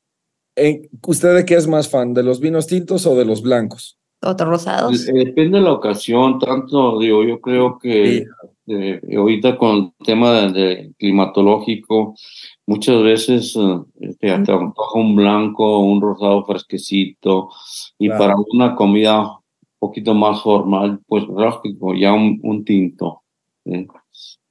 Eh, 0.55 0.89
¿Usted 1.05 1.35
de 1.35 1.45
qué 1.45 1.55
es 1.55 1.67
más 1.67 1.89
fan? 1.89 2.13
¿De 2.13 2.23
los 2.23 2.39
vinos 2.39 2.67
tintos 2.67 3.05
o 3.05 3.15
de 3.15 3.25
los 3.25 3.41
blancos? 3.41 3.97
Otros 4.21 4.49
rosados. 4.49 5.07
Eh, 5.07 5.13
Depende 5.13 5.59
de 5.59 5.63
la 5.63 5.73
ocasión, 5.73 6.39
tanto 6.39 6.99
digo, 6.99 7.23
yo 7.23 7.39
creo 7.39 7.77
que 7.77 8.25
eh, 8.67 9.01
ahorita 9.15 9.57
con 9.57 9.75
el 9.99 10.05
tema 10.05 10.31
de, 10.33 10.51
de 10.51 10.91
climatológico, 10.97 12.15
muchas 12.65 13.01
veces 13.03 13.55
eh, 13.55 14.15
te 14.19 14.31
antoja 14.31 14.99
un 14.99 15.15
blanco, 15.15 15.79
un 15.79 16.01
rosado 16.01 16.43
fresquecito, 16.45 17.49
y 17.99 18.07
Claro. 18.07 18.19
para 18.19 18.35
una 18.51 18.75
comida 18.75 19.21
un 19.21 19.37
poquito 19.79 20.13
más 20.15 20.41
formal, 20.41 20.99
pues 21.07 21.23
lógico, 21.27 21.93
ya 21.93 22.11
un, 22.13 22.39
un 22.43 22.65
tinto. 22.65 23.21
¿eh? 23.65 23.85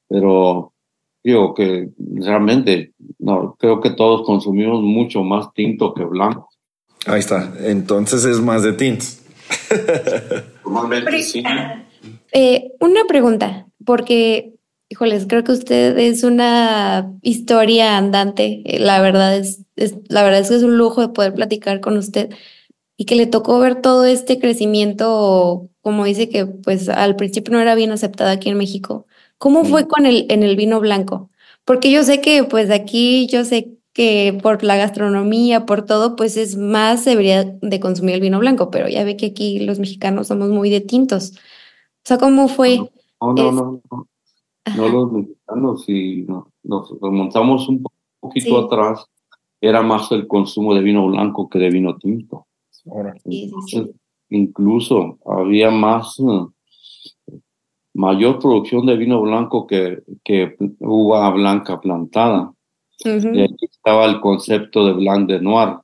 Pero 0.09 0.73
digo 1.25 1.53
que 1.55 1.91
realmente 2.15 2.93
no 3.19 3.57
creo 3.59 3.81
que 3.81 3.91
todos 3.91 4.23
consumimos 4.25 4.81
mucho 4.83 5.23
más 5.25 5.53
tinto 5.53 5.93
que 5.93 6.05
blanco. 6.05 6.49
Ahí 7.07 7.19
está. 7.19 7.53
Entonces 7.61 8.25
es 8.25 8.41
más 8.41 8.63
de 8.63 8.73
tintos. 8.73 9.23
Normalmente 10.65 11.23
sí. 11.23 11.43
Eh, 12.33 12.73
una 12.81 13.05
pregunta, 13.05 13.67
porque, 13.85 14.55
híjoles, 14.89 15.27
creo 15.29 15.45
que 15.45 15.53
usted 15.53 15.97
es 15.99 16.23
una 16.25 17.13
historia 17.23 17.97
andante. 17.97 18.63
Eh, 18.65 18.79
La 18.81 19.01
verdad 19.01 19.37
es, 19.37 19.63
es- 19.77 19.97
la 20.09 20.23
verdad 20.23 20.41
es 20.41 20.49
que 20.49 20.57
es 20.57 20.63
un 20.63 20.77
lujo 20.79 21.01
de 21.01 21.09
poder 21.09 21.35
platicar 21.35 21.81
con 21.81 21.97
usted 21.97 22.31
y 22.97 23.05
que 23.05 23.15
le 23.15 23.27
tocó 23.27 23.59
ver 23.59 23.81
todo 23.83 24.05
este 24.07 24.39
crecimiento, 24.39 25.69
como 25.83 26.05
dice 26.05 26.29
que 26.29 26.47
pues 26.47 26.89
al 26.89 27.17
principio 27.17 27.53
no 27.55 27.61
era 27.61 27.75
bien 27.75 27.91
aceptado 27.93 28.31
aquí 28.31 28.49
en 28.49 28.57
México. 28.59 29.07
¿Cómo 29.39 29.65
fue 29.65 29.87
con 29.87 30.07
el, 30.07 30.27
en 30.31 30.43
el 30.43 30.57
vino 30.57 30.81
blanco? 30.81 31.31
Porque 31.67 31.91
yo 31.91 32.03
sé 32.05 32.21
que 32.23 32.45
pues 32.45 32.71
aquí, 32.71 33.27
yo 33.27 33.45
sé 33.45 33.76
que 33.97 34.39
por 34.43 34.63
la 34.63 34.77
gastronomía, 34.77 35.65
por 35.65 35.87
todo, 35.87 36.17
pues 36.17 36.37
es 36.37 36.59
más 36.59 37.07
debería 37.07 37.45
de 37.45 37.81
consumir 37.81 38.17
el 38.17 38.21
vino 38.21 38.39
blanco, 38.39 38.71
pero 38.71 38.91
ya 38.91 39.03
ve 39.05 39.17
que 39.17 39.27
aquí 39.27 39.61
los 39.61 39.79
mexicanos 39.79 40.27
somos 40.27 40.51
muy 40.51 40.69
de 40.69 40.83
tintos. 40.83 41.33
O 41.35 42.05
sea, 42.05 42.19
¿cómo 42.19 42.47
fue? 42.49 42.77
No, 43.23 43.33
no, 43.33 43.49
Es- 43.49 43.55
no, 43.55 43.81
no. 43.91 44.07
Los 44.91 45.13
mexicanos, 45.13 45.85
si 45.87 46.23
no- 46.29 46.53
nos 46.63 46.91
remontamos 47.01 47.67
un 47.71 47.83
po- 47.83 47.93
poquito 48.21 48.59
Sí. 48.61 48.67
atrás, 48.67 49.07
era 49.63 49.81
más 49.81 50.13
el 50.13 50.27
consumo 50.27 50.75
de 50.75 50.83
vino 50.83 51.07
blanco 51.07 51.49
que 51.49 51.59
de 51.59 51.71
vino 51.71 51.97
tinto. 51.97 52.47
Entonces, 53.25 53.89
incluso 54.29 55.19
había 55.25 55.71
más, 55.71 56.19
eh, 56.21 57.39
mayor 57.95 58.39
producción 58.41 58.85
de 58.85 58.97
vino 58.99 59.23
blanco 59.23 59.67
que, 59.67 60.03
que 60.23 60.55
uva 60.81 61.31
blanca 61.31 61.81
plantada. 61.81 62.53
Ujú. 63.05 63.29
Y 63.35 63.43
aquí 63.43 63.56
estaba 63.87 64.07
el 64.07 64.21
concepto 64.21 64.85
de 64.85 64.95
blanc 64.95 65.29
de 65.29 65.41
noir, 65.41 65.77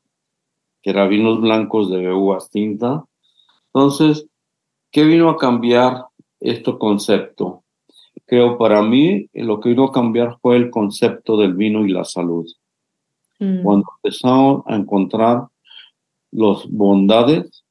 que 0.82 0.90
era 0.90 1.06
vinos 1.06 1.40
blancos 1.40 1.88
de 1.88 2.12
uvas 2.12 2.50
tintas. 2.50 3.00
Entonces, 3.73 4.26
¿qué 4.90 5.04
vino 5.04 5.30
a 5.30 5.37
cambiar 5.37 6.06
este 6.40 6.76
concepto? 6.78 7.62
Creo 8.26 8.59
para 8.59 8.82
mí 8.82 9.28
lo 9.35 9.61
que 9.61 9.68
vino 9.68 9.85
a 9.85 9.92
cambiar 9.92 10.37
fue 10.42 10.56
el 10.56 10.69
concepto 10.69 11.36
del 11.36 11.54
vino 11.54 11.86
y 11.86 11.93
la 11.93 12.02
salud. 12.04 12.45
Mm. 13.38 13.62
Cuando 13.62 13.86
empezamos 14.02 14.65
a 14.67 14.75
encontrar 14.75 15.47
las 16.32 16.69
bondades 16.69 17.65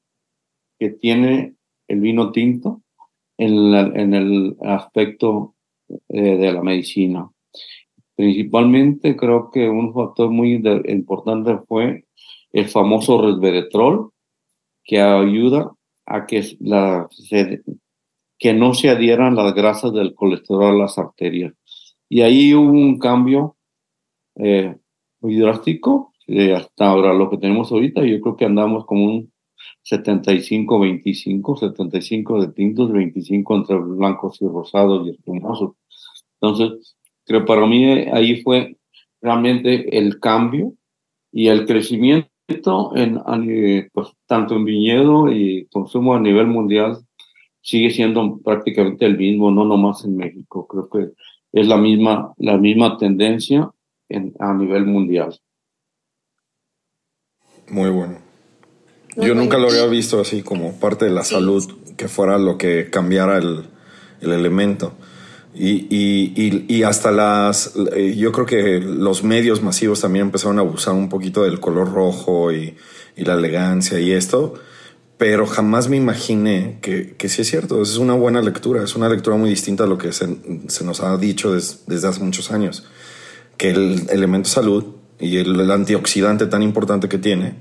que 0.79 0.91
tiene 0.91 1.55
el 1.89 1.99
vino 1.99 2.31
tinto 2.31 2.79
en, 3.37 3.69
la- 3.73 3.81
en 4.01 4.13
el 4.13 4.55
aspecto 4.61 5.55
eh, 6.07 6.37
de 6.37 6.53
la 6.53 6.61
medicina. 6.63 7.29
Principalmente 8.21 9.15
creo 9.15 9.49
que 9.49 9.67
un 9.67 9.95
factor 9.95 10.29
muy 10.29 10.61
importante 10.85 11.57
fue 11.67 12.05
el 12.53 12.67
famoso 12.67 13.19
resveratrol, 13.19 14.11
que 14.83 15.01
ayuda 15.01 15.71
a 16.05 16.27
que, 16.27 16.43
que 18.37 18.53
no 18.53 18.75
se 18.75 18.91
adhieran 18.91 19.35
las 19.35 19.55
grasas 19.55 19.91
del 19.93 20.13
colesterol 20.13 20.65
a 20.65 20.83
las 20.83 20.99
arterias. 20.99 21.55
Y 22.09 22.21
ahí 22.21 22.53
hubo 22.53 22.69
un 22.71 22.99
cambio 22.99 23.57
eh, 24.35 24.77
muy 25.19 25.37
drástico 25.37 26.13
eh, 26.27 26.53
hasta 26.53 26.89
ahora 26.89 27.15
lo 27.15 27.27
que 27.31 27.39
tenemos 27.39 27.71
ahorita. 27.71 28.05
Yo 28.05 28.21
creo 28.21 28.35
que 28.35 28.45
andamos 28.45 28.85
como 28.85 29.05
un 29.05 29.33
75-25, 29.89 31.57
75 31.57 32.39
de 32.39 32.53
tintos, 32.53 32.91
25 32.91 33.55
entre 33.55 33.77
blancos 33.79 34.39
y 34.43 34.45
rosados 34.45 35.07
y 35.07 35.09
espumosos. 35.09 35.71
Entonces, 36.39 36.95
creo 37.31 37.45
para 37.45 37.65
mí 37.65 37.85
ahí 38.13 38.41
fue 38.41 38.77
realmente 39.21 39.97
el 39.97 40.19
cambio 40.19 40.73
y 41.31 41.47
el 41.47 41.65
crecimiento 41.65 42.29
en, 42.95 43.89
pues, 43.93 44.09
tanto 44.27 44.55
en 44.55 44.65
viñedo 44.65 45.31
y 45.31 45.67
consumo 45.71 46.15
a 46.15 46.19
nivel 46.19 46.47
mundial 46.47 46.97
sigue 47.61 47.91
siendo 47.91 48.39
prácticamente 48.43 49.05
el 49.05 49.17
mismo, 49.17 49.51
no 49.51 49.63
nomás 49.65 50.03
en 50.03 50.17
México. 50.17 50.67
Creo 50.67 50.89
que 50.89 51.13
es 51.53 51.67
la 51.67 51.77
misma, 51.77 52.33
la 52.37 52.57
misma 52.57 52.97
tendencia 52.97 53.69
en, 54.09 54.33
a 54.39 54.53
nivel 54.53 54.85
mundial. 54.85 55.39
Muy 57.69 57.89
bueno. 57.89 58.17
Muy 59.15 59.27
Yo 59.27 59.35
nunca 59.35 59.57
lo 59.57 59.69
había 59.69 59.85
visto 59.87 60.19
así 60.19 60.41
como 60.41 60.73
parte 60.79 61.05
de 61.05 61.11
la 61.11 61.23
Sí. 61.23 61.35
salud, 61.35 61.63
que 61.97 62.07
fuera 62.07 62.37
lo 62.37 62.57
que 62.57 62.89
cambiara 62.89 63.37
el, 63.37 63.65
el 64.21 64.31
elemento. 64.31 64.93
Y, 65.53 65.87
y, 65.89 66.65
y, 66.69 66.83
hasta 66.83 67.11
las, 67.11 67.73
eh, 67.93 68.15
yo 68.17 68.31
creo 68.31 68.45
que 68.45 68.79
los 68.79 69.23
medios 69.23 69.61
masivos 69.61 69.99
también 69.99 70.27
empezaron 70.27 70.57
a 70.59 70.61
abusar 70.61 70.93
un 70.93 71.09
poquito 71.09 71.43
del 71.43 71.59
color 71.59 71.91
rojo 71.91 72.53
y, 72.53 72.77
y 73.17 73.25
la 73.25 73.33
elegancia 73.33 73.99
y 73.99 74.11
esto, 74.13 74.53
pero 75.17 75.45
jamás 75.45 75.89
me 75.89 75.97
imaginé 75.97 76.79
que, 76.81 77.15
que 77.17 77.27
sí 77.27 77.41
es 77.41 77.49
cierto, 77.49 77.81
es 77.81 77.97
una 77.97 78.13
buena 78.13 78.41
lectura, 78.41 78.81
es 78.83 78.95
una 78.95 79.09
lectura 79.09 79.35
muy 79.35 79.49
distinta 79.49 79.83
a 79.83 79.87
lo 79.87 79.97
que 79.97 80.13
se, 80.13 80.37
se 80.67 80.85
nos 80.85 81.01
ha 81.01 81.17
dicho 81.17 81.53
des- 81.53 81.83
desde 81.85 82.07
hace 82.07 82.23
muchos 82.23 82.49
años, 82.51 82.85
que 83.57 83.71
el 83.71 84.09
elemento 84.09 84.49
salud 84.49 84.85
y 85.19 85.37
el, 85.37 85.59
el 85.59 85.69
antioxidante 85.69 86.47
tan 86.47 86.63
importante 86.63 87.09
que 87.09 87.17
tiene 87.17 87.55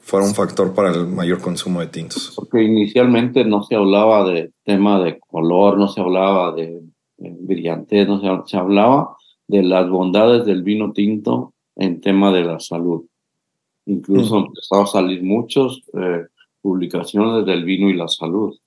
fuera 0.00 0.26
un 0.26 0.34
factor 0.34 0.74
para 0.74 0.90
el 0.90 1.06
mayor 1.06 1.40
consumo 1.40 1.80
de 1.80 1.86
tintos. 1.86 2.32
Porque 2.36 2.62
inicialmente 2.62 3.44
no 3.44 3.62
se 3.62 3.76
hablaba 3.76 4.28
de 4.28 4.50
tema 4.64 5.02
de 5.02 5.18
color, 5.20 5.78
no 5.78 5.88
se 5.88 6.00
hablaba 6.00 6.52
de 6.54 6.80
brillantez, 7.18 8.06
no 8.08 8.20
se, 8.20 8.50
se 8.50 8.56
hablaba 8.56 9.16
de 9.48 9.62
las 9.62 9.88
bondades 9.88 10.44
del 10.44 10.62
vino 10.62 10.92
tinto 10.92 11.54
en 11.76 12.00
tema 12.00 12.32
de 12.32 12.44
la 12.44 12.60
salud. 12.60 13.06
Incluso 13.86 14.36
Ujú. 14.36 14.46
empezaron 14.46 14.84
a 14.84 14.88
salir 14.88 15.22
muchas 15.22 15.80
publicaciones 16.60 17.46
del 17.46 17.64
vino 17.64 17.88
y 17.88 17.94
la 17.94 18.08
salud. 18.08 18.58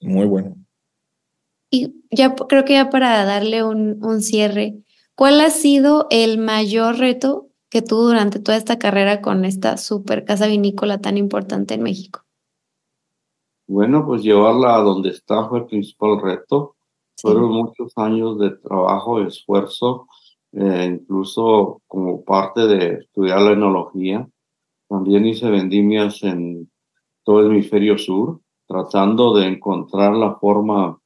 Muy 0.00 0.26
bueno. 0.26 0.56
Y 1.70 1.92
ya 2.10 2.34
creo 2.34 2.64
que 2.64 2.74
ya 2.74 2.88
para 2.90 3.24
darle 3.24 3.64
un, 3.64 3.98
un 4.04 4.22
cierre, 4.22 4.76
¿cuál 5.16 5.40
ha 5.40 5.50
sido 5.50 6.06
el 6.10 6.38
mayor 6.38 6.98
reto 6.98 7.48
que 7.68 7.82
tuvo 7.82 8.06
durante 8.06 8.38
toda 8.38 8.56
esta 8.56 8.78
carrera 8.78 9.20
con 9.20 9.44
esta 9.44 9.76
super 9.76 10.24
casa 10.24 10.46
vinícola 10.46 11.00
tan 11.00 11.18
importante 11.18 11.74
en 11.74 11.82
México? 11.82 12.23
Bueno, 13.66 14.04
pues 14.04 14.22
llevarla 14.22 14.76
a 14.76 14.82
donde 14.82 15.10
está 15.10 15.48
fue 15.48 15.60
el 15.60 15.66
principal 15.66 16.20
reto. 16.20 16.76
Sí. 17.14 17.28
Fueron 17.28 17.50
muchos 17.50 17.92
años 17.96 18.38
de 18.38 18.50
trabajo, 18.50 19.20
de 19.20 19.28
esfuerzo, 19.28 20.06
eh, 20.52 20.98
incluso 21.00 21.80
como 21.86 22.22
parte 22.24 22.66
de 22.66 23.00
estudiar 23.00 23.40
la 23.42 23.52
enología. 23.52 24.28
También 24.88 25.26
hice 25.26 25.48
vendimias 25.50 26.22
en 26.22 26.70
todo 27.24 27.40
el 27.40 27.46
hemisferio 27.46 27.96
sur, 27.96 28.40
tratando 28.66 29.34
de 29.34 29.46
encontrar 29.46 30.14
la 30.14 30.34
forma, 30.34 30.98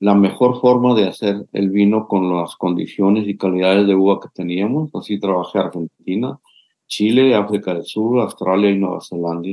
la 0.00 0.14
mejor 0.14 0.60
forma 0.60 0.94
de 0.94 1.08
hacer 1.08 1.46
el 1.52 1.70
vino 1.70 2.06
con 2.06 2.36
las 2.36 2.56
condiciones 2.56 3.26
y 3.26 3.38
calidades 3.38 3.86
de 3.86 3.94
uva 3.94 4.20
que 4.20 4.28
teníamos. 4.34 4.90
Así 4.94 5.18
trabajé 5.18 5.58
Argentina, 5.58 6.38
Chile, 6.86 7.34
África 7.34 7.72
del 7.72 7.84
Sur, 7.84 8.20
Australia 8.20 8.70
y 8.70 8.78
Nueva 8.78 9.00
Zelanda. 9.00 9.48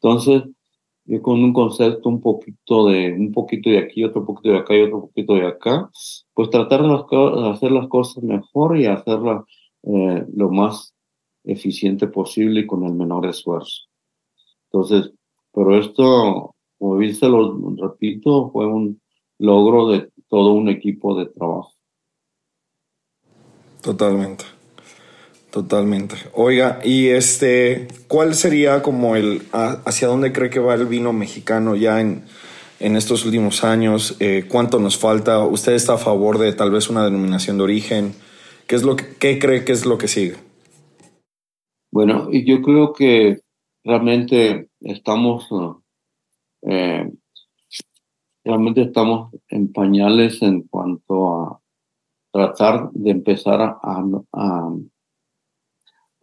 Entonces, 0.00 0.44
yo 1.06 1.20
con 1.22 1.42
un 1.42 1.52
concepto 1.52 2.08
un 2.08 2.20
poquito 2.20 2.86
de 2.86 3.12
un 3.12 3.32
poquito 3.32 3.70
de 3.70 3.78
aquí, 3.78 4.04
otro 4.04 4.24
poquito 4.24 4.50
de 4.50 4.58
acá 4.58 4.74
y 4.76 4.82
otro 4.82 5.02
poquito 5.02 5.34
de 5.34 5.46
acá, 5.46 5.90
pues 6.32 6.50
tratar 6.50 6.82
de, 6.82 7.50
hacer 7.50 7.72
las 7.72 7.88
cosas 7.88 8.22
mejor 8.22 8.78
y 8.78 8.86
hacerlas 8.86 9.44
eh, 9.82 10.24
lo 10.34 10.50
más 10.50 10.94
eficiente 11.44 12.06
posible 12.06 12.60
y 12.60 12.66
con 12.66 12.84
el 12.84 12.94
menor 12.94 13.26
esfuerzo. 13.26 13.82
Entonces, 14.70 15.12
pero 15.52 15.78
esto, 15.78 16.54
como 16.78 16.96
viste, 16.96 17.28
lo 17.28 17.54
repito, 17.76 18.50
fue 18.50 18.66
un 18.66 19.00
logro 19.38 19.88
de 19.88 20.10
todo 20.28 20.52
un 20.52 20.68
equipo 20.68 21.14
de 21.16 21.26
trabajo. 21.26 21.72
Totalmente. 23.82 24.44
Totalmente. 25.54 26.16
Oiga, 26.32 26.80
y 26.82 27.06
este, 27.10 27.86
¿cuál 28.08 28.34
sería 28.34 28.82
como 28.82 29.14
el, 29.14 29.42
hacia 29.52 30.08
dónde 30.08 30.32
cree 30.32 30.50
que 30.50 30.58
va 30.58 30.74
el 30.74 30.86
vino 30.86 31.12
mexicano 31.12 31.76
ya 31.76 32.00
en, 32.00 32.24
en 32.80 32.96
estos 32.96 33.24
últimos 33.24 33.62
años? 33.62 34.16
Eh, 34.18 34.46
¿Cuánto 34.50 34.80
nos 34.80 34.98
falta? 34.98 35.46
¿Usted 35.46 35.74
está 35.74 35.94
a 35.94 35.98
favor 35.98 36.38
de 36.38 36.52
tal 36.54 36.72
vez 36.72 36.90
una 36.90 37.04
denominación 37.04 37.56
de 37.56 37.62
origen? 37.62 38.14
¿Qué 38.66 38.74
es 38.74 38.82
lo 38.82 38.96
qué 38.96 39.38
cree 39.38 39.64
que 39.64 39.70
es 39.70 39.86
lo 39.86 39.96
que 39.96 40.08
sigue? 40.08 40.34
Bueno, 41.92 42.28
yo 42.32 42.60
creo 42.60 42.92
que 42.92 43.38
realmente 43.84 44.70
estamos, 44.80 45.46
eh, 46.62 47.12
realmente 48.44 48.82
estamos 48.82 49.32
en 49.46 49.72
pañales 49.72 50.42
en 50.42 50.62
cuanto 50.62 51.30
a 51.30 51.60
tratar 52.32 52.90
de 52.90 53.12
empezar 53.12 53.60
a 53.60 54.02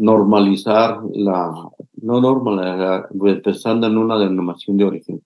normalizar 0.02 1.00
la, 1.14 1.54
no 2.02 2.22
normalizar, 2.22 3.08
pensando 3.44 3.86
en 3.86 3.98
una 3.98 4.18
denominación 4.18 4.76
de 4.78 4.86
origen. 4.86 5.22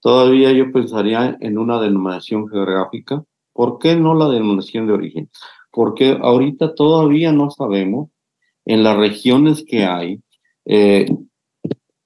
Todavía 0.00 0.52
yo 0.52 0.72
pensaría 0.72 1.38
en 1.40 1.56
una 1.56 1.80
denominación 1.80 2.48
geográfica. 2.48 3.22
¿Por 3.52 3.78
qué 3.78 3.94
no 3.94 4.14
la 4.14 4.28
denominación 4.28 4.88
de 4.88 4.92
origen? 4.92 5.30
Porque 5.70 6.18
ahorita 6.20 6.74
todavía 6.74 7.32
no 7.32 7.50
sabemos 7.50 8.10
en 8.64 8.82
las 8.82 8.96
regiones 8.96 9.64
que 9.64 9.84
hay 9.84 10.20
eh, 10.64 11.06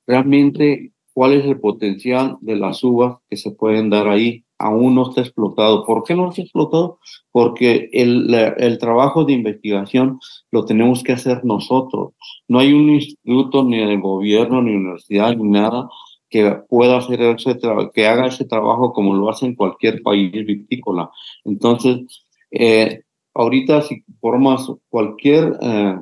realmente 0.06 0.92
cuál 1.14 1.32
es 1.32 1.46
el 1.46 1.60
potencial 1.60 2.36
de 2.42 2.56
las 2.56 2.84
uvas 2.84 3.16
que 3.28 3.38
se 3.38 3.52
pueden 3.52 3.88
dar 3.88 4.08
ahí 4.08 4.44
aún 4.62 4.94
no 4.94 5.08
está 5.08 5.20
explotado. 5.20 5.84
¿Por 5.84 6.04
qué 6.04 6.14
no 6.14 6.30
está 6.30 6.42
explotado? 6.42 6.98
Porque 7.30 7.90
el, 7.92 8.32
el, 8.32 8.78
trabajo 8.78 9.24
de 9.24 9.32
investigación 9.32 10.20
lo 10.50 10.64
tenemos 10.64 11.02
que 11.02 11.12
hacer 11.12 11.44
nosotros. 11.44 12.12
No 12.48 12.60
hay 12.60 12.72
un 12.72 12.90
instituto 12.90 13.64
ni 13.64 13.78
de 13.78 13.96
gobierno, 13.96 14.62
ni 14.62 14.74
universidad, 14.74 15.36
ni 15.36 15.48
nada 15.48 15.88
que 16.32 16.50
pueda 16.68 16.96
hacer 16.96 17.20
ese 17.20 17.58
que 17.92 18.06
haga 18.06 18.26
ese 18.26 18.46
trabajo 18.46 18.94
como 18.94 19.14
lo 19.14 19.28
hace 19.28 19.44
en 19.44 19.54
cualquier 19.54 20.02
país 20.02 20.32
vitícola. 20.32 21.10
Entonces, 21.44 22.24
eh, 22.50 23.02
ahorita 23.34 23.82
si 23.82 24.02
formas 24.18 24.66
cualquier 24.88 25.58
eh, 25.60 25.96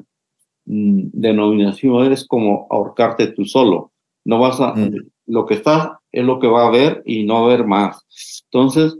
mm, 0.67 1.01
denominación, 1.13 2.13
es 2.13 2.27
como 2.27 2.69
ahorcarte 2.71 3.27
tú 3.29 3.45
solo. 3.45 3.91
No 4.25 4.39
vas 4.39 4.61
a, 4.61 4.75
mm. 4.75 4.95
lo 5.27 5.47
que 5.47 5.55
está 5.55 6.00
es 6.13 6.25
lo 6.25 6.39
que 6.41 6.47
va 6.47 6.65
a 6.65 6.69
haber 6.69 7.03
y 7.07 7.25
no 7.25 7.35
va 7.35 7.41
a 7.41 7.45
haber 7.45 7.67
más. 7.67 8.05
Entonces, 8.45 8.97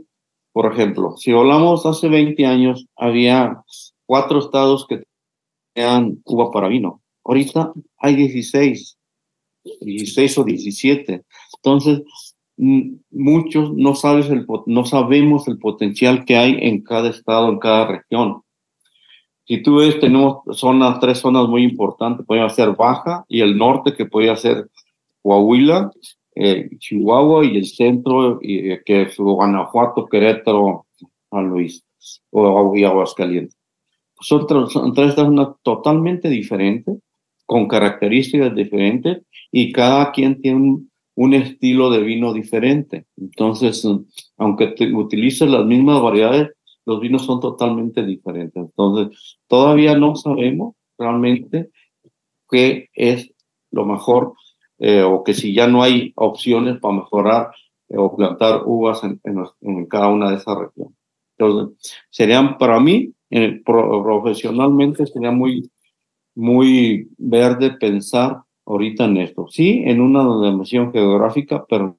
por 0.51 0.71
ejemplo, 0.71 1.15
si 1.17 1.31
hablamos 1.31 1.85
hace 1.85 2.09
20 2.09 2.45
años, 2.45 2.85
había 2.95 3.61
cuatro 4.05 4.39
estados 4.39 4.85
que 4.87 5.03
tenían 5.73 6.15
Cuba 6.23 6.51
para 6.51 6.67
vino. 6.67 7.01
Ahorita 7.23 7.71
hay 7.97 8.15
16, 8.15 8.97
16 9.81 10.37
o 10.37 10.43
17. 10.43 11.23
Entonces, 11.57 12.01
muchos 12.57 13.73
no, 13.73 13.95
sabes 13.95 14.29
el, 14.29 14.45
no 14.65 14.85
sabemos 14.85 15.47
el 15.47 15.57
potencial 15.57 16.25
que 16.25 16.37
hay 16.37 16.57
en 16.61 16.83
cada 16.83 17.09
estado, 17.09 17.49
en 17.49 17.59
cada 17.59 17.87
región. 17.87 18.43
Si 19.45 19.61
tú 19.63 19.77
ves, 19.77 19.99
tenemos 19.99 20.43
zonas, 20.57 20.99
tres 20.99 21.19
zonas 21.19 21.47
muy 21.47 21.63
importantes, 21.63 22.25
puede 22.25 22.47
ser 22.51 22.75
Baja 22.75 23.25
y 23.27 23.41
el 23.41 23.57
norte, 23.57 23.93
que 23.93 24.05
puede 24.05 24.35
ser 24.35 24.69
Coahuila, 25.23 25.91
eh, 26.35 26.69
Chihuahua 26.77 27.45
y 27.45 27.57
el 27.57 27.65
centro, 27.65 28.39
y, 28.41 28.71
eh, 28.71 28.81
que 28.85 29.03
es 29.03 29.17
Guanajuato, 29.17 30.07
Querétaro, 30.07 30.85
San 31.29 31.47
Luis 31.47 31.83
o, 32.31 32.75
y 32.75 32.83
Aguascalientes. 32.83 33.57
Son, 34.19 34.47
son 34.69 34.93
tres 34.93 35.15
zonas 35.15 35.49
totalmente 35.63 36.29
diferentes, 36.29 36.97
con 37.45 37.67
características 37.67 38.55
diferentes, 38.55 39.23
y 39.51 39.71
cada 39.71 40.11
quien 40.11 40.41
tiene 40.41 40.57
un, 40.57 40.91
un 41.15 41.33
estilo 41.33 41.89
de 41.89 42.01
vino 42.01 42.33
diferente. 42.33 43.05
Entonces, 43.17 43.85
aunque 44.37 44.67
te 44.67 44.93
utilices 44.93 45.49
las 45.49 45.65
mismas 45.65 46.01
variedades, 46.01 46.49
los 46.85 46.99
vinos 46.99 47.25
son 47.25 47.39
totalmente 47.39 48.03
diferentes. 48.05 48.55
Entonces, 48.55 49.37
todavía 49.47 49.95
no 49.95 50.15
sabemos 50.15 50.75
realmente 50.97 51.69
qué 52.49 52.89
es 52.93 53.31
lo 53.71 53.85
mejor 53.85 54.33
eh, 54.83 55.03
o 55.03 55.23
que 55.23 55.35
si 55.35 55.53
ya 55.53 55.67
no 55.67 55.83
hay 55.83 56.11
opciones 56.15 56.79
para 56.79 56.95
mejorar 56.95 57.51
eh, 57.87 57.97
o 57.97 58.15
plantar 58.15 58.63
uvas 58.65 59.03
en, 59.03 59.21
en, 59.61 59.85
cada 59.85 60.07
una 60.07 60.31
de 60.31 60.37
esas 60.37 60.57
regiones. 60.57 60.97
Entonces, 61.37 61.95
serían 62.09 62.57
para 62.57 62.79
mí, 62.79 63.13
profesionalmente, 63.63 65.05
sería 65.05 65.29
muy, 65.29 65.69
muy 66.33 67.09
verde 67.17 67.77
pensar 67.77 68.41
ahorita 68.65 69.05
en 69.05 69.17
esto. 69.17 69.47
Sí, 69.49 69.83
en 69.85 70.01
una 70.01 70.21
denominación 70.21 70.91
geográfica, 70.91 71.63
pero 71.69 71.97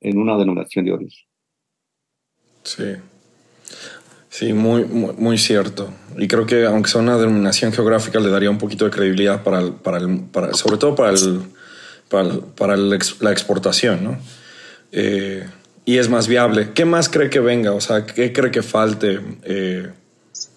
en 0.00 0.18
una 0.18 0.36
denominación 0.36 0.84
de 0.84 0.92
origen. 0.92 1.26
Sí. 2.62 2.94
Sí, 4.34 4.52
muy, 4.52 4.84
muy, 4.84 5.38
cierto. 5.38 5.90
Y 6.18 6.26
creo 6.26 6.44
que 6.44 6.64
aunque 6.64 6.90
sea 6.90 7.00
una 7.00 7.16
denominación 7.16 7.72
geográfica, 7.72 8.18
le 8.18 8.30
daría 8.30 8.50
un 8.50 8.58
poquito 8.58 8.84
de 8.84 8.90
credibilidad 8.90 9.44
para, 9.44 9.60
el, 9.60 9.74
para, 9.74 9.98
el, 9.98 10.24
para 10.24 10.52
sobre 10.54 10.76
todo 10.76 10.96
para, 10.96 11.10
el, 11.10 11.42
para, 12.10 12.40
para 12.56 12.76
la 12.76 13.30
exportación, 13.30 14.02
¿no? 14.02 14.16
Eh, 14.90 15.48
y 15.84 15.98
es 15.98 16.10
más 16.10 16.26
viable. 16.26 16.70
¿Qué 16.74 16.84
más 16.84 17.08
cree 17.08 17.30
que 17.30 17.38
venga? 17.38 17.70
O 17.74 17.80
sea, 17.80 18.06
¿qué 18.06 18.32
cree 18.32 18.50
que 18.50 18.62
falte? 18.62 19.20
Eh, 19.44 19.92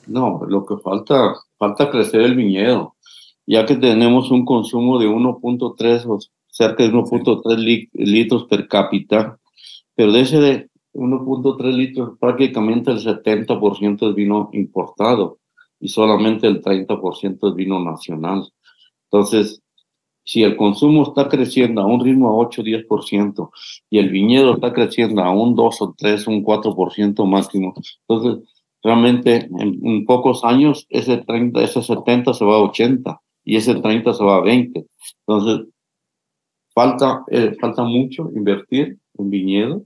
no, 0.07 0.41
lo 0.49 0.65
que 0.65 0.77
falta, 0.77 1.35
falta 1.59 1.91
crecer 1.91 2.21
el 2.21 2.33
viñedo, 2.33 2.95
ya 3.45 3.67
que 3.67 3.75
tenemos 3.75 4.31
un 4.31 4.43
consumo 4.43 4.97
de 4.97 5.05
1.3 5.05 6.03
o 6.07 6.17
cerca 6.47 6.81
de 6.81 6.91
1.3 6.91 7.89
litros 7.93 8.45
per 8.45 8.67
cápita, 8.67 9.37
pero 9.93 10.11
de 10.13 10.21
ese 10.21 10.39
de 10.39 10.69
1.3 10.97 11.73
litros, 11.73 12.17
prácticamente 12.19 12.91
el 12.91 12.99
70% 12.99 14.09
es 14.09 14.15
vino 14.15 14.49
importado 14.53 15.39
y 15.79 15.89
solamente 15.89 16.47
el 16.47 16.61
30% 16.61 17.49
es 17.49 17.55
vino 17.55 17.79
nacional. 17.83 18.51
Entonces, 19.05 19.61
si 20.23 20.43
el 20.43 20.57
consumo 20.57 21.03
está 21.03 21.29
creciendo 21.29 21.81
a 21.81 21.85
un 21.85 22.03
ritmo 22.03 22.29
a 22.29 22.45
8-10% 22.49 23.49
y 23.89 23.99
el 23.99 24.09
viñedo 24.09 24.55
está 24.55 24.73
creciendo 24.73 25.23
a 25.23 25.31
un 25.31 25.55
2 25.55 25.81
o 25.81 25.95
3, 25.97 26.27
un 26.27 26.43
4% 26.43 27.25
máximo, 27.25 27.73
entonces 28.07 28.45
realmente 28.83 29.47
en, 29.57 30.05
pocos 30.05 30.43
años 30.43 30.85
ese 30.89 31.17
30, 31.17 31.61
ese 31.61 31.81
70 31.81 32.33
se 32.33 32.43
va 32.43 32.55
a 32.55 32.63
80 32.63 33.21
y 33.45 33.55
ese 33.55 33.75
30 33.75 34.13
se 34.13 34.23
va 34.23 34.37
a 34.37 34.41
20. 34.41 34.85
Entonces, 35.25 35.67
falta, 36.73 37.23
eh, 37.31 37.55
falta 37.61 37.83
mucho 37.83 38.29
invertir 38.35 38.97
en 39.17 39.29
viñedo 39.29 39.83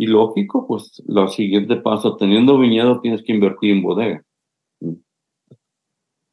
y 0.00 0.06
lógico, 0.06 0.66
pues 0.66 1.02
lo 1.06 1.28
siguiente 1.28 1.76
paso, 1.76 2.16
teniendo 2.16 2.58
viñedo 2.58 3.02
tienes 3.02 3.22
que 3.22 3.34
invertir 3.34 3.72
en 3.72 3.82
bodega. 3.82 4.24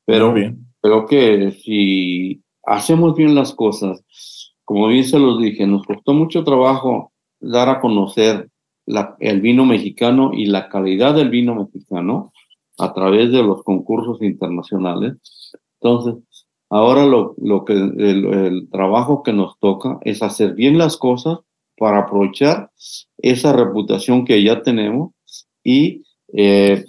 Pero 0.06 0.34
creo 0.80 1.06
que 1.06 1.52
si 1.52 2.42
hacemos 2.64 3.14
bien 3.16 3.36
las 3.36 3.54
cosas, 3.54 4.54
como 4.64 4.88
bien 4.88 5.04
se 5.04 5.20
los 5.20 5.42
dije, 5.42 5.68
nos 5.68 5.86
costó 5.86 6.14
mucho 6.14 6.46
trabajo 6.46 7.12
dar 7.42 7.68
a 7.68 7.82
conocer 7.82 8.50
la, 8.86 9.18
el 9.20 9.42
vino 9.42 9.66
mexicano 9.66 10.32
y 10.34 10.46
la 10.46 10.70
calidad 10.70 11.14
del 11.14 11.30
vino 11.30 11.54
mexicano 11.54 12.32
a 12.78 12.94
través 12.94 13.34
de 13.34 13.44
los 13.44 13.64
concursos 13.64 14.22
internacionales. 14.22 15.18
Entonces, 15.82 16.24
ahora 16.70 17.06
lo, 17.06 17.36
lo 17.38 17.66
que 17.66 17.74
el 17.74 18.70
trabajo 18.72 19.24
que 19.24 19.34
nos 19.34 19.60
toca 19.60 20.00
es 20.04 20.24
hacer 20.24 20.54
bien 20.54 20.78
las 20.78 20.96
cosas 20.96 21.40
para 21.76 22.00
aprovechar 22.00 22.72
esa 23.18 23.54
reputación 23.54 24.26
que 24.26 24.44
ya 24.44 24.62
tenemos 24.62 25.12
y 25.64 26.04
eh, 26.34 26.84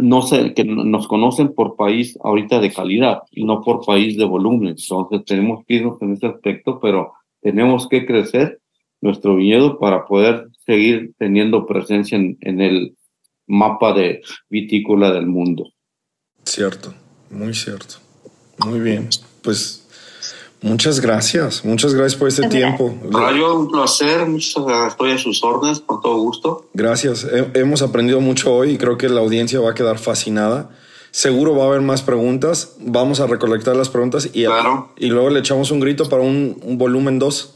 no 0.00 0.22
sé, 0.22 0.54
que 0.54 0.64
nos 0.64 1.06
conocen 1.08 1.54
por 1.54 1.76
país 1.76 2.18
ahorita 2.22 2.60
de 2.60 2.72
calidad 2.72 3.20
y 3.30 3.44
no 3.44 3.60
por 3.60 3.84
país 3.84 4.16
de 4.16 4.24
volumen. 4.24 4.76
Entonces 4.78 5.24
tenemos 5.26 5.64
que 5.66 5.74
irnos 5.74 6.00
en 6.00 6.14
ese 6.14 6.26
aspecto, 6.26 6.80
pero 6.80 7.12
tenemos 7.40 7.88
que 7.88 8.06
crecer 8.06 8.60
nuestro 9.00 9.36
viñedo 9.36 9.78
para 9.78 10.06
poder 10.06 10.48
seguir 10.64 11.14
teniendo 11.18 11.66
presencia 11.66 12.16
en, 12.16 12.38
en 12.40 12.60
el 12.60 12.96
mapa 13.46 13.92
de 13.92 14.22
vitícola 14.48 15.12
del 15.12 15.26
mundo. 15.26 15.70
Cierto, 16.44 16.94
muy 17.30 17.54
cierto. 17.54 17.96
Muy 18.64 18.80
bien. 18.80 19.08
Pues 19.42 19.79
Muchas 20.62 21.00
gracias, 21.00 21.64
muchas 21.64 21.94
gracias 21.94 22.18
por 22.18 22.28
este 22.28 22.48
tiempo. 22.48 22.94
Rayo, 23.10 23.58
un 23.58 23.68
placer, 23.70 24.28
estoy 24.36 25.12
a 25.12 25.18
sus 25.18 25.42
órdenes, 25.42 25.80
con 25.80 26.02
todo 26.02 26.18
gusto. 26.18 26.66
Gracias, 26.74 27.26
hemos 27.54 27.80
aprendido 27.80 28.20
mucho 28.20 28.54
hoy 28.54 28.72
y 28.72 28.78
creo 28.78 28.98
que 28.98 29.08
la 29.08 29.20
audiencia 29.20 29.58
va 29.60 29.70
a 29.70 29.74
quedar 29.74 29.98
fascinada. 29.98 30.70
Seguro 31.12 31.56
va 31.56 31.64
a 31.64 31.66
haber 31.68 31.80
más 31.80 32.02
preguntas. 32.02 32.76
Vamos 32.78 33.20
a 33.20 33.26
recolectar 33.26 33.74
las 33.74 33.88
preguntas 33.88 34.30
y, 34.32 34.44
Claro. 34.44 34.92
y 34.96 35.06
luego 35.06 35.30
le 35.30 35.40
echamos 35.40 35.70
un 35.70 35.80
grito 35.80 36.08
para 36.08 36.22
un, 36.22 36.60
un 36.62 36.78
volumen 36.78 37.18
2. 37.18 37.54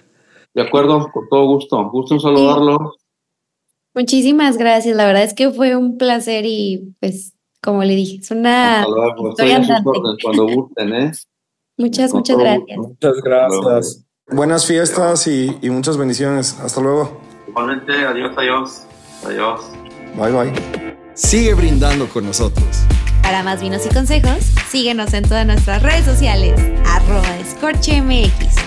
De 0.54 0.62
acuerdo, 0.62 1.10
con 1.12 1.28
todo 1.28 1.44
gusto. 1.46 1.90
Gusto 1.90 2.14
en 2.14 2.20
saludarlo. 2.20 2.94
Muchísimas 3.94 4.56
gracias. 4.56 4.96
La 4.96 5.04
verdad 5.06 5.24
es 5.24 5.34
que 5.34 5.50
fue 5.50 5.76
un 5.76 5.98
placer 5.98 6.44
y 6.46 6.94
pues, 7.00 7.34
como 7.62 7.84
le 7.84 7.94
dije, 7.94 8.18
es 8.22 8.30
una 8.30 8.80
Hasta 8.80 8.90
luego. 8.90 9.30
Estoy 9.30 9.46
historia 9.50 9.58
a 9.58 9.78
sus 9.78 9.86
órdenes 9.86 10.22
cuando 10.22 10.46
gusten, 10.46 10.94
¿eh? 10.94 11.12
Muchas, 11.76 12.12
muchas 12.14 12.36
gracias. 12.36 12.78
Muchas 12.78 13.16
gracias. 13.22 14.04
Buenas 14.30 14.66
fiestas 14.66 15.26
y, 15.26 15.56
y 15.62 15.70
muchas 15.70 15.96
bendiciones. 15.96 16.58
Hasta 16.60 16.80
luego. 16.80 17.20
Igualmente, 17.48 17.92
adiós, 17.92 18.32
adiós. 18.36 18.82
Adiós. 19.24 19.60
Bye 20.16 20.32
bye. 20.32 20.52
Sigue 21.14 21.54
brindando 21.54 22.08
con 22.08 22.26
nosotros. 22.26 22.66
Para 23.22 23.42
más 23.42 23.60
vinos 23.60 23.84
y 23.86 23.94
consejos, 23.94 24.38
síguenos 24.68 25.12
en 25.14 25.24
todas 25.24 25.46
nuestras 25.46 25.82
redes 25.82 26.04
sociales, 26.04 26.60
arroba 26.86 27.36
escorchemx. 27.38 28.65